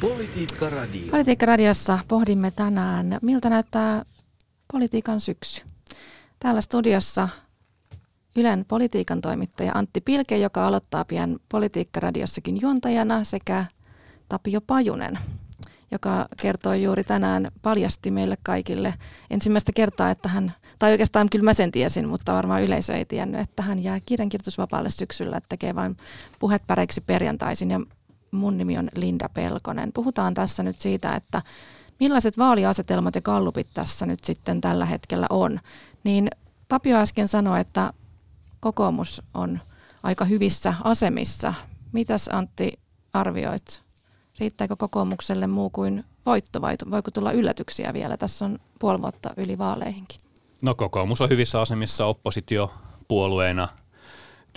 Politiikka 0.00 0.70
Radio. 0.70 1.10
Politiikka 1.10 1.46
Radiossa 1.46 1.98
pohdimme 2.08 2.50
tänään, 2.50 3.18
miltä 3.22 3.50
näyttää 3.50 4.04
politiikan 4.72 5.20
syksy. 5.20 5.62
Täällä 6.40 6.60
studiossa 6.60 7.28
Ylen 8.36 8.64
politiikan 8.68 9.20
toimittaja 9.20 9.72
Antti 9.74 10.00
Pilke, 10.00 10.38
joka 10.38 10.66
aloittaa 10.66 11.04
pian 11.04 11.38
Politiikka-radiossakin 11.48 12.60
juontajana, 12.60 13.24
sekä 13.24 13.64
Tapio 14.28 14.60
Pajunen, 14.60 15.18
joka 15.90 16.26
kertoi 16.36 16.82
juuri 16.82 17.04
tänään, 17.04 17.48
paljasti 17.62 18.10
meille 18.10 18.36
kaikille 18.42 18.94
ensimmäistä 19.30 19.72
kertaa, 19.74 20.10
että 20.10 20.28
hän, 20.28 20.52
tai 20.78 20.90
oikeastaan 20.90 21.28
kyllä 21.30 21.44
mä 21.44 21.54
sen 21.54 21.72
tiesin, 21.72 22.08
mutta 22.08 22.34
varmaan 22.34 22.62
yleisö 22.62 22.94
ei 22.94 23.04
tiennyt, 23.04 23.40
että 23.40 23.62
hän 23.62 23.82
jää 23.82 24.00
kirjankirjoitusvapaalle 24.06 24.90
syksyllä, 24.90 25.36
että 25.36 25.48
tekee 25.48 25.74
vain 25.74 25.96
puhet 26.38 26.62
päreiksi 26.66 27.00
perjantaisin 27.00 27.70
ja 27.70 27.80
mun 28.30 28.58
nimi 28.58 28.78
on 28.78 28.88
Linda 28.94 29.28
Pelkonen. 29.28 29.92
Puhutaan 29.92 30.34
tässä 30.34 30.62
nyt 30.62 30.80
siitä, 30.80 31.14
että 31.16 31.42
millaiset 32.00 32.38
vaaliasetelmat 32.38 33.14
ja 33.14 33.20
kallupit 33.20 33.66
tässä 33.74 34.06
nyt 34.06 34.24
sitten 34.24 34.60
tällä 34.60 34.84
hetkellä 34.84 35.26
on. 35.30 35.60
Niin 36.04 36.30
Tapio 36.68 36.96
äsken 36.96 37.28
sanoi, 37.28 37.60
että 37.60 37.92
kokoomus 38.60 39.22
on 39.34 39.58
aika 40.02 40.24
hyvissä 40.24 40.74
asemissa. 40.84 41.54
Mitäs 41.92 42.28
Antti 42.32 42.78
arvioit? 43.12 43.82
Riittääkö 44.38 44.76
kokoomukselle 44.76 45.46
muu 45.46 45.70
kuin 45.70 46.04
voitto 46.26 46.60
vai 46.60 46.76
voiko 46.90 47.10
tulla 47.10 47.32
yllätyksiä 47.32 47.92
vielä? 47.92 48.16
Tässä 48.16 48.44
on 48.44 48.58
puoli 48.78 49.02
vuotta 49.02 49.30
yli 49.36 49.58
vaaleihinkin. 49.58 50.20
No 50.62 50.74
kokoomus 50.74 51.20
on 51.20 51.28
hyvissä 51.28 51.60
asemissa 51.60 52.06
oppositiopuolueena. 52.06 53.68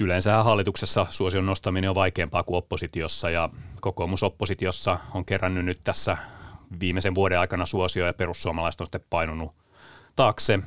Yleensä 0.02 0.44
hallituksessa 0.44 1.06
suosion 1.10 1.46
nostaminen 1.46 1.90
on 1.90 1.96
vaikeampaa 1.96 2.44
kuin 2.44 2.58
oppositiossa 2.58 3.30
ja 3.30 3.50
kokoomus 3.82 4.24
oppositiossa 4.24 5.00
on 5.14 5.26
kerännyt 5.26 5.66
nyt 5.66 5.80
tässä 5.84 6.18
viimeisen 6.80 7.16
vuoden 7.16 7.40
aikana 7.40 7.66
suosio 7.66 8.06
ja 8.06 8.14
perussuomalaiset 8.14 8.82
on 8.82 8.88
sitten 8.88 9.06
painunut 9.10 9.52
taakse. 10.16 10.60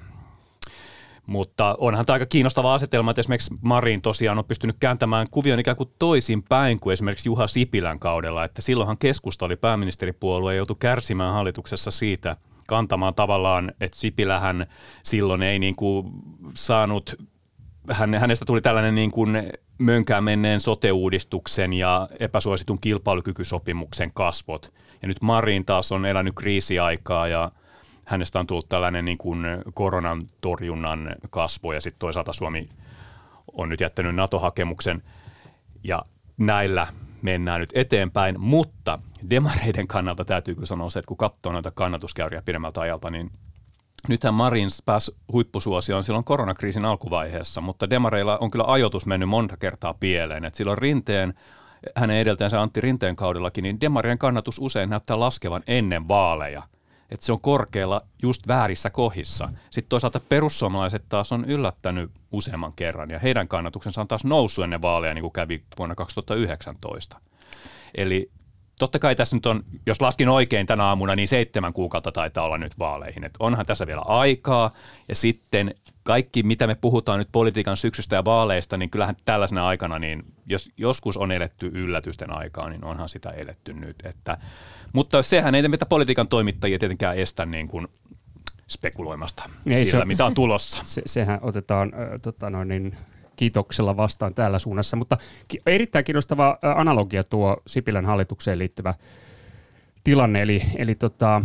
Mutta 1.26 1.74
onhan 1.78 2.06
tämä 2.06 2.14
aika 2.14 2.26
kiinnostava 2.26 2.74
asetelma, 2.74 3.10
että 3.10 3.20
esimerkiksi 3.20 3.54
Marin 3.60 4.02
tosiaan 4.02 4.38
on 4.38 4.44
pystynyt 4.44 4.76
kääntämään 4.80 5.26
kuvion 5.30 5.58
ikään 5.58 5.76
kuin 5.76 5.90
toisin 5.98 6.42
päin 6.42 6.80
kuin 6.80 6.92
esimerkiksi 6.92 7.28
Juha 7.28 7.46
Sipilän 7.46 7.98
kaudella, 7.98 8.44
että 8.44 8.62
silloinhan 8.62 8.98
keskusta 8.98 9.44
oli 9.44 9.56
pääministeripuolue 9.56 10.52
ja 10.52 10.56
joutui 10.56 10.76
kärsimään 10.78 11.32
hallituksessa 11.32 11.90
siitä, 11.90 12.36
kantamaan 12.68 13.14
tavallaan, 13.14 13.72
että 13.80 13.98
Sipilähän 13.98 14.66
silloin 15.02 15.42
ei 15.42 15.58
niin 15.58 15.76
kuin 15.76 16.06
saanut, 16.54 17.14
hänestä 18.18 18.44
tuli 18.44 18.60
tällainen 18.60 18.94
niin 18.94 19.10
kuin 19.10 19.52
mönkään 19.78 20.24
menneen 20.24 20.60
sote-uudistuksen 20.60 21.72
ja 21.72 22.08
epäsuositun 22.20 22.80
kilpailukykysopimuksen 22.80 24.10
kasvot. 24.14 24.74
Ja 25.02 25.08
nyt 25.08 25.22
Marin 25.22 25.64
taas 25.64 25.92
on 25.92 26.06
elänyt 26.06 26.34
kriisiaikaa 26.36 27.28
ja– 27.28 27.50
hänestä 28.06 28.40
on 28.40 28.46
tullut 28.46 28.68
tällainen 28.68 29.04
niin 29.04 29.18
kuin 29.18 29.46
koronan 29.74 30.26
torjunnan 30.40 31.08
kasvo 31.30 31.72
ja 31.72 31.80
sitten 31.80 31.98
toisaalta 31.98 32.32
Suomi 32.32 32.68
on 33.52 33.68
nyt 33.68 33.80
jättänyt 33.80 34.14
NATO-hakemuksen. 34.14 35.02
Ja 35.84 36.02
näillä 36.36 36.86
mennään 37.22 37.60
nyt 37.60 37.70
eteenpäin, 37.74 38.40
mutta 38.40 38.98
demareiden 39.30 39.86
kannalta 39.86 40.24
täytyy 40.24 40.54
kyllä 40.54 40.66
sanoa 40.66 40.90
se, 40.90 40.98
että 40.98 41.08
kun 41.08 41.16
katsoo 41.16 41.52
noita 41.52 41.70
kannatuskäyriä 41.70 42.42
pidemmältä 42.42 42.80
ajalta, 42.80 43.10
niin 43.10 43.30
nythän 44.08 44.34
Marins 44.34 44.82
pääsi 44.86 45.16
huippusuosioon 45.32 46.04
silloin 46.04 46.24
koronakriisin 46.24 46.84
alkuvaiheessa, 46.84 47.60
mutta 47.60 47.90
demareilla 47.90 48.38
on 48.38 48.50
kyllä 48.50 48.64
ajoitus 48.66 49.06
mennyt 49.06 49.28
monta 49.28 49.56
kertaa 49.56 49.94
pieleen, 49.94 50.44
että 50.44 50.56
silloin 50.56 50.78
Rinteen 50.78 51.34
hänen 51.96 52.16
edeltäjänsä 52.16 52.62
Antti 52.62 52.80
Rinteen 52.80 53.16
kaudellakin, 53.16 53.62
niin 53.62 53.80
demarien 53.80 54.18
kannatus 54.18 54.58
usein 54.58 54.90
näyttää 54.90 55.20
laskevan 55.20 55.62
ennen 55.66 56.08
vaaleja– 56.08 56.62
että 57.10 57.26
se 57.26 57.32
on 57.32 57.40
korkealla 57.40 58.02
just 58.22 58.48
väärissä 58.48 58.90
kohissa. 58.90 59.48
Sitten 59.70 59.88
toisaalta 59.88 60.20
perussuomalaiset 60.20 61.04
taas 61.08 61.32
on 61.32 61.44
yllättänyt 61.44 62.10
useamman 62.32 62.72
kerran 62.72 63.10
ja 63.10 63.18
heidän 63.18 63.48
kannatuksensa 63.48 64.00
on 64.00 64.08
taas 64.08 64.24
noussut 64.24 64.64
ennen 64.64 64.82
vaaleja, 64.82 65.14
niin 65.14 65.22
kuin 65.22 65.32
kävi 65.32 65.62
vuonna 65.78 65.94
2019. 65.94 67.20
Eli 67.94 68.30
totta 68.78 68.98
kai 68.98 69.16
tässä 69.16 69.36
nyt 69.36 69.46
on, 69.46 69.62
jos 69.86 70.00
laskin 70.00 70.28
oikein 70.28 70.66
tänä 70.66 70.84
aamuna, 70.84 71.14
niin 71.14 71.28
seitsemän 71.28 71.72
kuukautta 71.72 72.12
taitaa 72.12 72.44
olla 72.44 72.58
nyt 72.58 72.78
vaaleihin. 72.78 73.24
Et 73.24 73.34
onhan 73.38 73.66
tässä 73.66 73.86
vielä 73.86 74.02
aikaa 74.06 74.70
ja 75.08 75.14
sitten 75.14 75.74
kaikki, 76.02 76.42
mitä 76.42 76.66
me 76.66 76.74
puhutaan 76.74 77.18
nyt 77.18 77.28
politiikan 77.32 77.76
syksystä 77.76 78.16
ja 78.16 78.24
vaaleista, 78.24 78.76
niin 78.76 78.90
kyllähän 78.90 79.16
tällaisena 79.24 79.66
aikana, 79.66 79.98
niin 79.98 80.24
jos 80.46 80.70
joskus 80.76 81.16
on 81.16 81.32
eletty 81.32 81.70
yllätysten 81.74 82.32
aikaa, 82.32 82.70
niin 82.70 82.84
onhan 82.84 83.08
sitä 83.08 83.30
eletty 83.30 83.72
nyt. 83.72 83.96
Että, 84.04 84.38
mutta 84.96 85.22
sehän 85.22 85.54
ei 85.54 85.68
meitä 85.68 85.86
politiikan 85.86 86.28
toimittajia 86.28 86.78
tietenkään 86.78 87.16
estä 87.16 87.46
niin 87.46 87.68
kuin 87.68 87.88
spekuloimasta 88.68 89.50
ei 89.66 89.86
sillä, 89.86 90.02
se, 90.02 90.04
mitä 90.04 90.26
on 90.26 90.34
tulossa. 90.34 90.80
Se, 90.94 91.02
sehän 91.06 91.38
otetaan 91.42 91.92
äh, 91.94 92.20
tota 92.22 92.50
noin, 92.50 92.68
niin, 92.68 92.96
kiitoksella 93.36 93.96
vastaan 93.96 94.34
täällä 94.34 94.58
suunnassa, 94.58 94.96
mutta 94.96 95.18
erittäin 95.66 96.04
kiinnostava 96.04 96.58
analogia 96.62 97.24
tuo 97.24 97.56
Sipilän 97.66 98.06
hallitukseen 98.06 98.58
liittyvä 98.58 98.94
tilanne, 100.04 100.42
eli, 100.42 100.62
eli 100.76 100.94
tota, 100.94 101.42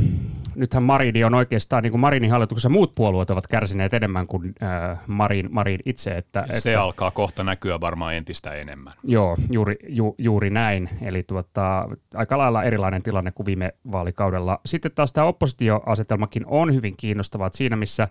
nythän 0.56 0.84
Marini 0.84 1.24
on 1.24 1.34
oikeastaan, 1.34 1.84
niin 1.84 1.92
kuin 1.92 2.02
Marinin 2.02 2.32
hallituksessa 2.32 2.70
muut 2.70 2.96
puolueet 2.96 3.30
ovat 3.30 3.48
kärsineet 3.48 3.94
enemmän 3.94 4.28
kuin 4.28 4.54
äh, 4.64 5.00
Marin, 5.08 5.48
Marin 5.52 5.80
itse. 5.86 6.18
Että, 6.18 6.46
Se 6.52 6.72
että, 6.72 6.84
alkaa 6.84 7.12
kohta 7.12 7.44
näkyä 7.44 7.82
varmaan 7.82 8.16
entistä 8.16 8.54
enemmän. 8.54 8.94
Joo, 9.04 9.38
juuri, 9.52 9.76
ju, 9.88 10.16
juuri 10.18 10.50
näin. 10.50 10.90
Eli 11.02 11.24
tuota, 11.24 11.90
aika 12.16 12.38
lailla 12.38 12.64
erilainen 12.64 13.04
tilanne 13.04 13.32
kuin 13.32 13.46
viime 13.46 13.74
vaalikaudella. 13.92 14.60
Sitten 14.66 14.92
taas 14.96 15.14
tämä 15.14 15.28
oppositioasetelmakin 15.28 16.46
on 16.46 16.74
hyvin 16.74 16.98
kiinnostava, 16.98 17.48
että 17.48 17.58
siinä 17.58 17.76
missä 17.76 18.08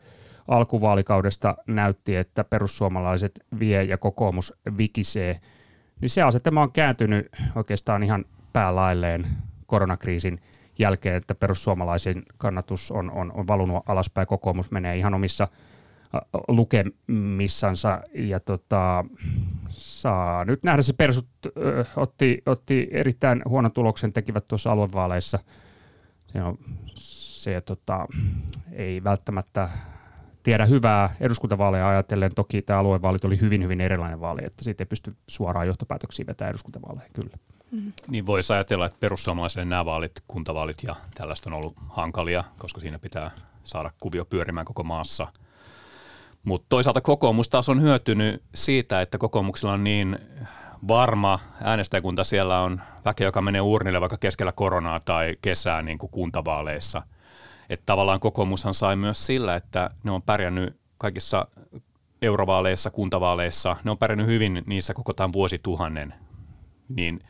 alkuvaalikaudesta 0.48 1.56
näytti, 1.66 2.16
että 2.16 2.44
perussuomalaiset 2.44 3.40
vie 3.58 3.82
ja 3.84 3.98
kokoomus 3.98 4.52
vikisee, 4.78 5.40
niin 6.00 6.08
se 6.08 6.22
asetelma 6.22 6.62
on 6.62 6.72
kääntynyt 6.72 7.28
oikeastaan 7.54 8.02
ihan 8.02 8.24
päälailleen 8.52 9.26
koronakriisin 9.66 10.40
jälkeen, 10.80 11.16
että 11.16 11.34
perussuomalaisen 11.34 12.22
kannatus 12.36 12.90
on, 12.90 13.10
on, 13.10 13.32
on 13.32 13.46
valunut 13.46 13.82
alaspäin, 13.86 14.26
kokoomus 14.26 14.70
menee 14.70 14.96
ihan 14.96 15.14
omissa 15.14 15.48
lukemissansa 16.48 18.00
ja 18.14 18.40
tota, 18.40 19.04
saa 19.70 20.44
nyt 20.44 20.62
nähdä 20.62 20.82
se 20.82 20.92
persut 20.92 21.28
ö, 21.46 21.84
otti, 21.96 22.42
otti 22.46 22.88
erittäin 22.90 23.42
huonon 23.48 23.72
tuloksen, 23.72 24.12
tekivät 24.12 24.48
tuossa 24.48 24.72
aluevaaleissa. 24.72 25.38
Se, 26.26 26.42
on, 26.42 26.58
se 26.94 27.60
tota, 27.60 28.06
ei 28.72 29.04
välttämättä 29.04 29.68
tiedä 30.42 30.66
hyvää 30.66 31.14
eduskuntavaaleja 31.20 31.88
ajatellen. 31.88 32.34
Toki 32.34 32.62
tämä 32.62 32.78
aluevaalit 32.78 33.24
oli 33.24 33.40
hyvin, 33.40 33.62
hyvin 33.62 33.80
erilainen 33.80 34.20
vaali, 34.20 34.40
että 34.44 34.64
siitä 34.64 34.82
ei 34.82 34.86
pysty 34.86 35.16
suoraan 35.26 35.66
johtopäätöksiä 35.66 36.26
vetämään 36.26 36.50
eduskuntavaaleihin 36.50 37.12
kyllä. 37.12 37.36
Mm-hmm. 37.70 37.92
Niin 38.08 38.26
voisi 38.26 38.52
ajatella, 38.52 38.86
että 38.86 39.00
perussuomalaisille 39.00 39.64
nämä 39.64 39.84
vaalit, 39.84 40.12
kuntavaalit 40.28 40.82
ja 40.82 40.96
tällaista 41.14 41.50
on 41.50 41.54
ollut 41.54 41.74
hankalia, 41.88 42.44
koska 42.58 42.80
siinä 42.80 42.98
pitää 42.98 43.30
saada 43.64 43.90
kuvio 44.00 44.24
pyörimään 44.24 44.66
koko 44.66 44.82
maassa. 44.84 45.26
Mutta 46.44 46.66
toisaalta 46.68 47.00
kokoomus 47.00 47.48
taas 47.48 47.68
on 47.68 47.82
hyötynyt 47.82 48.42
siitä, 48.54 49.00
että 49.00 49.18
kokoomuksella 49.18 49.72
on 49.72 49.84
niin 49.84 50.18
varma 50.88 51.38
äänestäjäkunta 51.62 52.24
siellä 52.24 52.60
on 52.60 52.80
väkeä, 53.04 53.26
joka 53.26 53.42
menee 53.42 53.60
urnille 53.60 54.00
vaikka 54.00 54.18
keskellä 54.18 54.52
koronaa 54.52 55.00
tai 55.00 55.36
kesää 55.42 55.82
niin 55.82 55.98
kuin 55.98 56.10
kuntavaaleissa. 56.10 57.02
Että 57.70 57.86
tavallaan 57.86 58.20
kokoomushan 58.20 58.74
sai 58.74 58.96
myös 58.96 59.26
sillä, 59.26 59.56
että 59.56 59.90
ne 60.04 60.10
on 60.10 60.22
pärjännyt 60.22 60.76
kaikissa 60.98 61.46
eurovaaleissa, 62.22 62.90
kuntavaaleissa, 62.90 63.76
ne 63.84 63.90
on 63.90 63.98
pärjännyt 63.98 64.26
hyvin 64.26 64.62
niissä 64.66 64.94
koko 64.94 65.12
tämän 65.12 65.32
vuosituhannen, 65.32 66.14
niin 66.88 67.20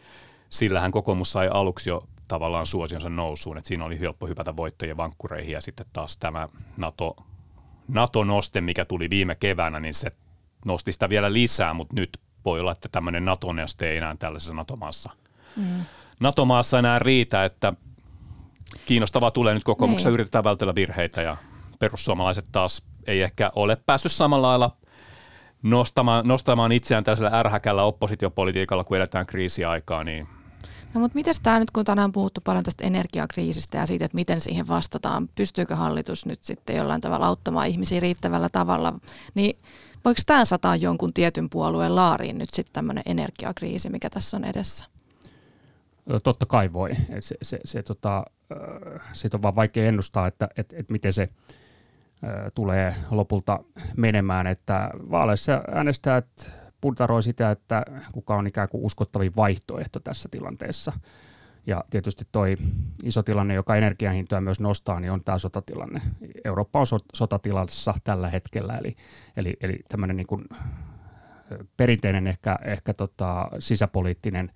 sillähän 0.50 0.92
kokoomus 0.92 1.32
sai 1.32 1.48
aluksi 1.52 1.90
jo 1.90 2.04
tavallaan 2.28 2.66
suosionsa 2.66 3.08
nousuun, 3.08 3.58
että 3.58 3.68
siinä 3.68 3.84
oli 3.84 4.00
helppo 4.00 4.26
hypätä 4.26 4.56
voittojen 4.56 4.96
vankkureihin 4.96 5.52
ja 5.52 5.60
sitten 5.60 5.86
taas 5.92 6.16
tämä 6.16 6.48
NATO, 6.76 7.16
NATO-noste, 7.88 8.60
mikä 8.60 8.84
tuli 8.84 9.10
viime 9.10 9.34
keväänä, 9.34 9.80
niin 9.80 9.94
se 9.94 10.12
nosti 10.64 10.92
sitä 10.92 11.08
vielä 11.08 11.32
lisää, 11.32 11.74
mutta 11.74 11.96
nyt 11.96 12.20
voi 12.44 12.60
olla, 12.60 12.72
että 12.72 12.88
tämmöinen 12.88 13.24
NATO-noste 13.24 13.90
ei 13.90 13.96
enää 13.96 14.16
tällaisessa 14.18 14.54
NATO-maassa, 14.54 15.10
mm. 15.56 15.84
NATO-maassa 16.20 16.78
enää 16.78 16.98
riitä, 16.98 17.44
että 17.44 17.72
kiinnostavaa 18.86 19.30
tulee 19.30 19.54
nyt 19.54 19.64
kokoomuksessa, 19.64 20.08
niin. 20.08 20.14
yritetään 20.14 20.44
vältellä 20.44 20.74
virheitä 20.74 21.22
ja 21.22 21.36
perussuomalaiset 21.78 22.46
taas 22.52 22.82
ei 23.06 23.22
ehkä 23.22 23.52
ole 23.54 23.76
päässyt 23.76 24.12
samalla 24.12 24.48
lailla 24.48 24.76
nostamaan, 25.62 26.28
nostamaan 26.28 26.72
itseään 26.72 27.04
tällaisella 27.04 27.38
ärhäkällä 27.38 27.82
oppositiopolitiikalla, 27.82 28.84
kun 28.84 28.96
eletään 28.96 29.26
kriisiaikaa, 29.26 30.04
niin 30.04 30.28
No 30.94 31.00
mutta 31.00 31.14
miten 31.14 31.35
tämä 31.42 31.59
nyt, 31.59 31.70
kun 31.70 31.85
tänään 31.85 32.05
on 32.05 32.12
puhuttu 32.12 32.40
paljon 32.44 32.64
tästä 32.64 32.87
energiakriisistä 32.87 33.79
ja 33.79 33.87
siitä, 33.87 34.05
että 34.05 34.14
miten 34.14 34.40
siihen 34.40 34.68
vastataan, 34.68 35.29
pystyykö 35.35 35.76
hallitus 35.76 36.26
nyt 36.26 36.44
sitten 36.44 36.76
jollain 36.76 37.00
tavalla 37.00 37.26
auttamaan 37.26 37.68
ihmisiä 37.68 38.00
riittävällä 38.00 38.48
tavalla, 38.48 38.98
niin 39.35 39.59
voiko 40.05 40.20
tämä 40.26 40.44
sataa 40.44 40.76
jonkun 40.76 41.14
tietyn 41.14 41.50
puolueen 41.50 41.96
laariin 41.96 42.38
nyt 42.38 42.50
sitten 42.50 42.72
tämmöinen 42.72 43.03
energiakriisi, 43.07 43.90
mikä 43.90 44.11
tässä 44.11 44.37
on 44.37 44.44
edessä? 44.44 44.85
Totta 46.24 46.46
kai 46.46 46.72
voi. 46.72 46.90
Se, 47.20 47.37
se, 47.42 47.61
se, 47.64 47.83
tota, 47.83 48.24
siitä 49.12 49.37
on 49.37 49.42
vaan 49.42 49.57
vaikea 49.57 49.88
ennustaa, 49.88 50.26
että 50.26 50.48
et, 50.57 50.72
et 50.72 50.90
miten 50.90 51.12
se 51.12 51.29
tulee 52.55 52.94
lopulta 53.11 53.61
menemään. 53.96 54.46
Että 54.46 54.90
vaaleissa 55.11 55.62
äänestäjät 55.72 56.53
puntaroi 56.80 57.22
sitä, 57.22 57.50
että 57.50 57.84
kuka 58.12 58.36
on 58.36 58.46
ikään 58.46 58.68
kuin 58.68 58.84
uskottavin 58.84 59.32
vaihtoehto 59.36 60.00
tässä 60.00 60.28
tilanteessa. 60.32 60.92
Ja 61.66 61.84
tietysti 61.90 62.24
toi 62.32 62.56
iso 63.02 63.22
tilanne, 63.22 63.54
joka 63.54 63.76
energiahintoja 63.76 64.40
myös 64.40 64.60
nostaa, 64.60 65.00
niin 65.00 65.12
on 65.12 65.24
tämä 65.24 65.38
sotatilanne. 65.38 66.00
Eurooppa 66.44 66.80
on 66.80 66.86
sotatilassa 67.14 67.94
tällä 68.04 68.28
hetkellä, 68.28 68.78
eli, 68.78 68.96
eli, 69.36 69.56
eli 69.60 69.78
tämmöinen 69.88 70.16
niin 70.16 70.26
perinteinen 71.76 72.26
ehkä, 72.26 72.58
ehkä 72.64 72.94
tota 72.94 73.48
sisäpoliittinen 73.58 74.50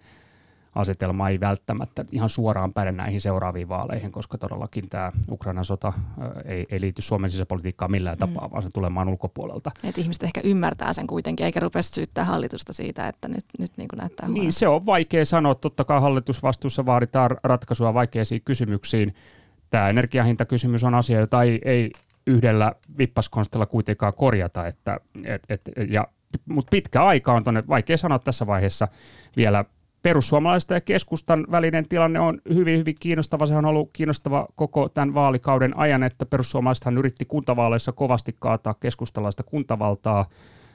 asetelma 0.75 1.29
ei 1.29 1.41
välttämättä 1.41 2.05
ihan 2.13 2.29
suoraan 2.29 2.73
päde 2.73 2.93
näihin 2.93 3.21
seuraaviin 3.21 3.69
vaaleihin, 3.69 4.13
koska 4.13 4.39
todellakin 4.39 4.89
tämä 4.89 5.13
Ukrainan 5.31 5.65
sota 5.65 5.93
ei, 6.45 6.67
ei 6.71 6.81
liity 6.81 7.03
Suomen 7.03 7.31
sisäpolitiikkaan 7.31 7.91
millään 7.91 8.17
mm. 8.17 8.21
tapaa, 8.21 8.49
mm. 8.49 8.53
vaan 8.53 8.63
se 8.63 8.69
tulee 8.75 8.91
maan 8.91 9.09
ulkopuolelta. 9.09 9.71
Et 9.85 9.99
ihmiset 9.99 10.23
ehkä 10.23 10.41
ymmärtää 10.45 10.93
sen 10.93 11.07
kuitenkin, 11.07 11.47
eikä 11.47 11.61
rupea 11.61 11.83
syyttää 11.83 12.25
hallitusta 12.25 12.73
siitä, 12.73 13.09
että 13.09 13.29
nyt, 13.29 13.45
nyt 13.59 13.73
niin 13.77 13.89
kuin 13.89 13.99
näyttää 13.99 14.29
Niin, 14.29 14.53
se 14.53 14.69
on 14.69 14.87
vaikea 14.87 15.25
sanoa. 15.25 15.55
Totta 15.55 15.85
kai 15.85 16.01
hallitusvastuussa 16.01 16.87
vaaditaan 16.87 17.31
ratkaisua 17.45 17.95
vaikeisiin 17.95 18.43
kysymyksiin. 18.45 19.15
Tämä 19.71 19.89
energiahintakysymys 19.89 20.85
on 20.85 20.95
asia, 20.95 21.21
jota 21.21 21.43
ei, 21.43 21.61
ei 21.65 21.91
yhdellä 22.27 22.73
vippaskonstilla 22.99 23.67
kuitenkaan 23.67 24.15
korjata, 24.15 24.67
että, 24.67 25.01
et, 25.25 25.43
et, 25.49 25.61
ja, 25.89 26.09
mutta 26.49 26.71
pitkä 26.71 27.05
aika 27.05 27.33
on 27.33 27.45
tuonne, 27.45 27.63
vaikea 27.69 27.97
sanoa 27.97 28.19
tässä 28.19 28.47
vaiheessa 28.47 28.89
vielä 29.37 29.65
perussuomalaisten 30.05 30.75
ja 30.75 30.81
keskustan 30.81 31.47
välinen 31.51 31.89
tilanne 31.89 32.21
on 32.21 32.41
hyvin, 32.55 32.79
hyvin 32.79 32.95
kiinnostava. 33.01 33.47
Se 33.47 33.57
on 33.57 33.65
ollut 33.65 33.91
kiinnostava 33.93 34.47
koko 34.55 34.89
tämän 34.89 35.15
vaalikauden 35.15 35.77
ajan, 35.79 36.03
että 36.03 36.27
perussuomalaisethan 36.27 36.99
yritti 36.99 37.25
kuntavaaleissa 37.25 37.93
kovasti 37.93 38.37
kaataa 38.39 38.75
keskustalaista 38.75 39.43
kuntavaltaa. 39.43 40.27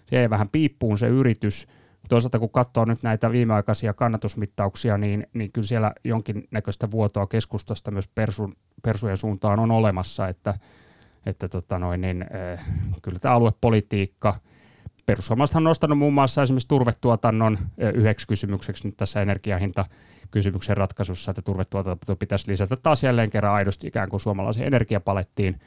Se 0.06 0.16
jäi 0.16 0.30
vähän 0.30 0.50
piippuun 0.52 0.98
se 0.98 1.08
yritys. 1.08 1.68
Toisaalta 2.10 2.40
kun 2.40 2.50
katsoo 2.50 2.86
nyt 2.86 3.04
näitä 3.04 3.32
viimeaikaisia 3.32 3.94
kannatusmittauksia, 3.94 4.98
niin, 4.98 5.28
niin 5.34 5.52
kyllä 5.54 5.68
siellä 5.68 5.94
jonkinnäköistä 6.04 6.92
vuotoa 6.92 7.28
keskustasta 7.28 7.92
myös 7.92 8.08
persun, 8.08 8.54
persujen 8.84 9.18
suuntaan 9.18 9.60
on 9.60 9.72
olemassa, 9.72 10.28
että, 10.28 10.54
että 11.26 11.50
tota 11.50 11.80
noin, 11.80 12.02
niin, 12.02 12.26
äh, 12.56 12.66
kyllä 13.02 13.20
tämä 13.20 13.36
aluepolitiikka– 13.36 14.36
perussuomalaiset 15.10 15.56
on 15.56 15.64
nostanut 15.64 15.98
muun 15.98 16.14
muassa 16.14 16.44
esimerkiksi 16.44 16.68
turvetuotannon 16.68 17.58
yhdeksi 17.94 18.28
kysymykseksi 18.28 18.88
nyt 18.88 18.98
tässä 18.98 19.22
energiahinta 19.22 19.86
kysymyksen 20.32 20.78
ratkaisussa, 20.78 21.32
että 21.32 21.42
turvetuotanto 21.42 22.16
pitäisi 22.16 22.52
lisätä 22.52 22.76
taas 22.76 23.04
jälleen 23.04 23.30
kerran 23.30 23.54
aidosti 23.54 23.88
ikään 23.88 24.10
kuin 24.10 24.20
suomalaisen 24.20 24.64
energiapalettiin. 24.64 25.60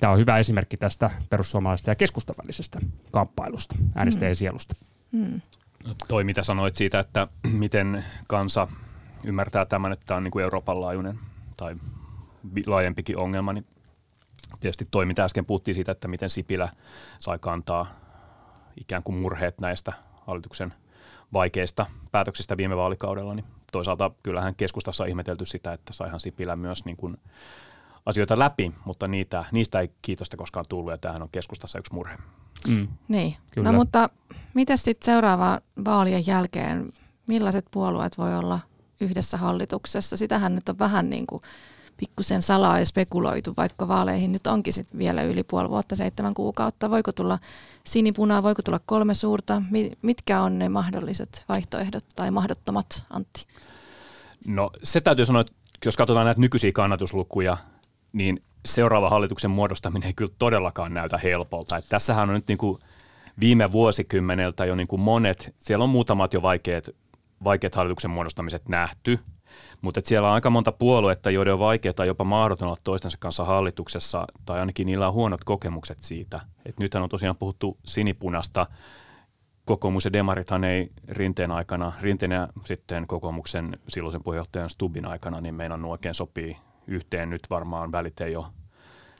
Tämä 0.00 0.12
on 0.12 0.18
hyvä 0.18 0.38
esimerkki 0.38 0.76
tästä 0.76 1.10
perussuomalaisesta 1.30 1.90
ja 1.90 1.94
keskustan 1.94 2.36
välisestä 2.42 2.80
kamppailusta, 3.10 3.76
äänestäjien 3.94 4.32
mm. 4.32 4.36
sielusta. 4.36 4.74
Mm. 5.12 5.40
Toi, 6.08 6.24
mitä 6.24 6.42
sanoit 6.42 6.76
siitä, 6.76 7.00
että 7.00 7.28
miten 7.52 8.04
kansa 8.26 8.68
ymmärtää 9.24 9.64
tämän, 9.64 9.92
että 9.92 10.06
tämä 10.06 10.16
on 10.16 10.24
niin 10.24 10.32
kuin 10.32 10.42
Euroopan 10.42 10.80
laajuinen 10.80 11.18
tai 11.56 11.76
laajempikin 12.66 13.18
ongelma, 13.18 13.52
niin 13.52 13.66
tietysti 14.60 14.88
toi, 14.90 15.06
mitä 15.06 15.24
äsken 15.24 15.46
puhuttiin 15.46 15.74
siitä, 15.74 15.92
että 15.92 16.08
miten 16.08 16.30
Sipilä 16.30 16.68
sai 17.18 17.38
kantaa 17.38 18.03
ikään 18.80 19.02
kuin 19.02 19.18
murheet 19.18 19.60
näistä 19.60 19.92
hallituksen 20.26 20.74
vaikeista 21.32 21.86
päätöksistä 22.12 22.56
viime 22.56 22.76
vaalikaudella, 22.76 23.34
niin 23.34 23.46
toisaalta 23.72 24.10
kyllähän 24.22 24.54
keskustassa 24.54 25.04
on 25.04 25.08
ihmetelty 25.08 25.46
sitä, 25.46 25.72
että 25.72 25.92
saihan 25.92 26.20
Sipilä 26.20 26.56
myös 26.56 26.84
niin 26.84 26.96
kuin 26.96 27.16
asioita 28.06 28.38
läpi, 28.38 28.72
mutta 28.84 29.08
niitä, 29.08 29.44
niistä 29.52 29.80
ei 29.80 29.90
kiitosta 30.02 30.36
koskaan 30.36 30.64
tullut, 30.68 30.92
ja 30.92 30.98
tämähän 30.98 31.22
on 31.22 31.28
keskustassa 31.32 31.78
yksi 31.78 31.94
murhe. 31.94 32.16
Mm. 32.68 32.88
Niin, 33.08 33.36
Kyllä. 33.50 33.72
no 33.72 33.78
mutta 33.78 34.08
miten 34.54 34.78
sitten 34.78 35.04
seuraava 35.04 35.60
vaalien 35.84 36.26
jälkeen, 36.26 36.88
millaiset 37.26 37.66
puolueet 37.70 38.18
voi 38.18 38.36
olla 38.36 38.60
yhdessä 39.00 39.36
hallituksessa? 39.36 40.16
Sitähän 40.16 40.54
nyt 40.54 40.68
on 40.68 40.78
vähän 40.78 41.10
niin 41.10 41.26
kuin 41.26 41.42
pikkusen 41.96 42.42
salaa 42.42 42.78
ja 42.78 42.86
spekuloitu, 42.86 43.54
vaikka 43.56 43.88
vaaleihin 43.88 44.32
nyt 44.32 44.46
onkin 44.46 44.72
sit 44.72 44.98
vielä 44.98 45.22
yli 45.22 45.42
puoli 45.42 45.70
vuotta, 45.70 45.96
seitsemän 45.96 46.34
kuukautta. 46.34 46.90
Voiko 46.90 47.12
tulla 47.12 47.38
sinipunaa, 47.84 48.42
voiko 48.42 48.62
tulla 48.62 48.80
kolme 48.86 49.14
suurta? 49.14 49.62
Mitkä 50.02 50.40
on 50.40 50.58
ne 50.58 50.68
mahdolliset 50.68 51.44
vaihtoehdot 51.48 52.04
tai 52.16 52.30
mahdottomat, 52.30 53.04
Antti? 53.10 53.46
No 54.46 54.70
se 54.82 55.00
täytyy 55.00 55.26
sanoa, 55.26 55.40
että 55.40 55.52
jos 55.84 55.96
katsotaan 55.96 56.26
näitä 56.26 56.40
nykyisiä 56.40 56.72
kannatuslukuja, 56.72 57.56
niin 58.12 58.40
seuraava 58.66 59.10
hallituksen 59.10 59.50
muodostaminen 59.50 60.06
ei 60.06 60.14
kyllä 60.14 60.32
todellakaan 60.38 60.94
näytä 60.94 61.18
helpolta. 61.18 61.76
Että 61.76 61.88
tässähän 61.88 62.28
on 62.28 62.34
nyt 62.34 62.48
niin 62.48 62.58
kuin 62.58 62.78
viime 63.40 63.72
vuosikymmeneltä 63.72 64.64
jo 64.64 64.74
niin 64.74 64.88
kuin 64.88 65.00
monet, 65.00 65.54
siellä 65.58 65.82
on 65.82 65.90
muutamat 65.90 66.32
jo 66.32 66.42
vaikeat, 66.42 66.90
vaikeat 67.44 67.74
hallituksen 67.74 68.10
muodostamiset 68.10 68.68
nähty– 68.68 69.18
mutta 69.84 70.00
siellä 70.04 70.28
on 70.28 70.34
aika 70.34 70.50
monta 70.50 70.72
puoluetta, 70.72 71.30
joiden 71.30 71.52
on 71.52 71.58
vaikeaa 71.58 71.94
tai 71.94 72.06
jopa 72.06 72.24
mahdoton 72.24 72.68
olla 72.68 72.76
toistensa 72.84 73.18
kanssa 73.20 73.44
hallituksessa, 73.44 74.26
tai 74.44 74.60
ainakin 74.60 74.86
niillä 74.86 75.08
on 75.08 75.14
huonot 75.14 75.44
kokemukset 75.44 75.98
siitä. 76.00 76.40
Et 76.66 76.78
nythän 76.78 77.02
on 77.02 77.08
tosiaan 77.08 77.36
puhuttu 77.36 77.78
sinipunasta. 77.84 78.66
Kokoomus 79.64 80.04
ja 80.04 80.12
demarithan 80.12 80.64
ei 80.64 80.90
rinteen 81.08 81.50
aikana, 81.50 81.92
rinteen 82.00 82.32
ja 82.32 82.48
sitten 82.64 83.06
kokoomuksen 83.06 83.78
silloisen 83.88 84.22
puheenjohtajan 84.22 84.70
Stubin 84.70 85.06
aikana, 85.06 85.40
niin 85.40 85.54
meidän 85.54 85.84
oikein 85.84 86.14
sopii 86.14 86.56
yhteen 86.86 87.30
nyt 87.30 87.42
varmaan 87.50 87.92
välit 87.92 88.20
ei 88.20 88.36
ole 88.36 88.46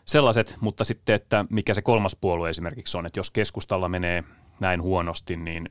sellaiset, 0.05 0.57
mutta 0.61 0.85
sitten, 0.85 1.15
että 1.15 1.45
mikä 1.51 1.75
se 1.75 1.83
kolmas 1.83 2.17
puolue 2.21 2.51
esimerkiksi 2.51 2.99
on, 2.99 3.07
että 3.07 3.19
jos 3.19 3.31
keskustalla 3.31 3.89
menee 3.89 4.25
näin 4.61 4.83
huonosti, 4.83 5.37
niin 5.37 5.69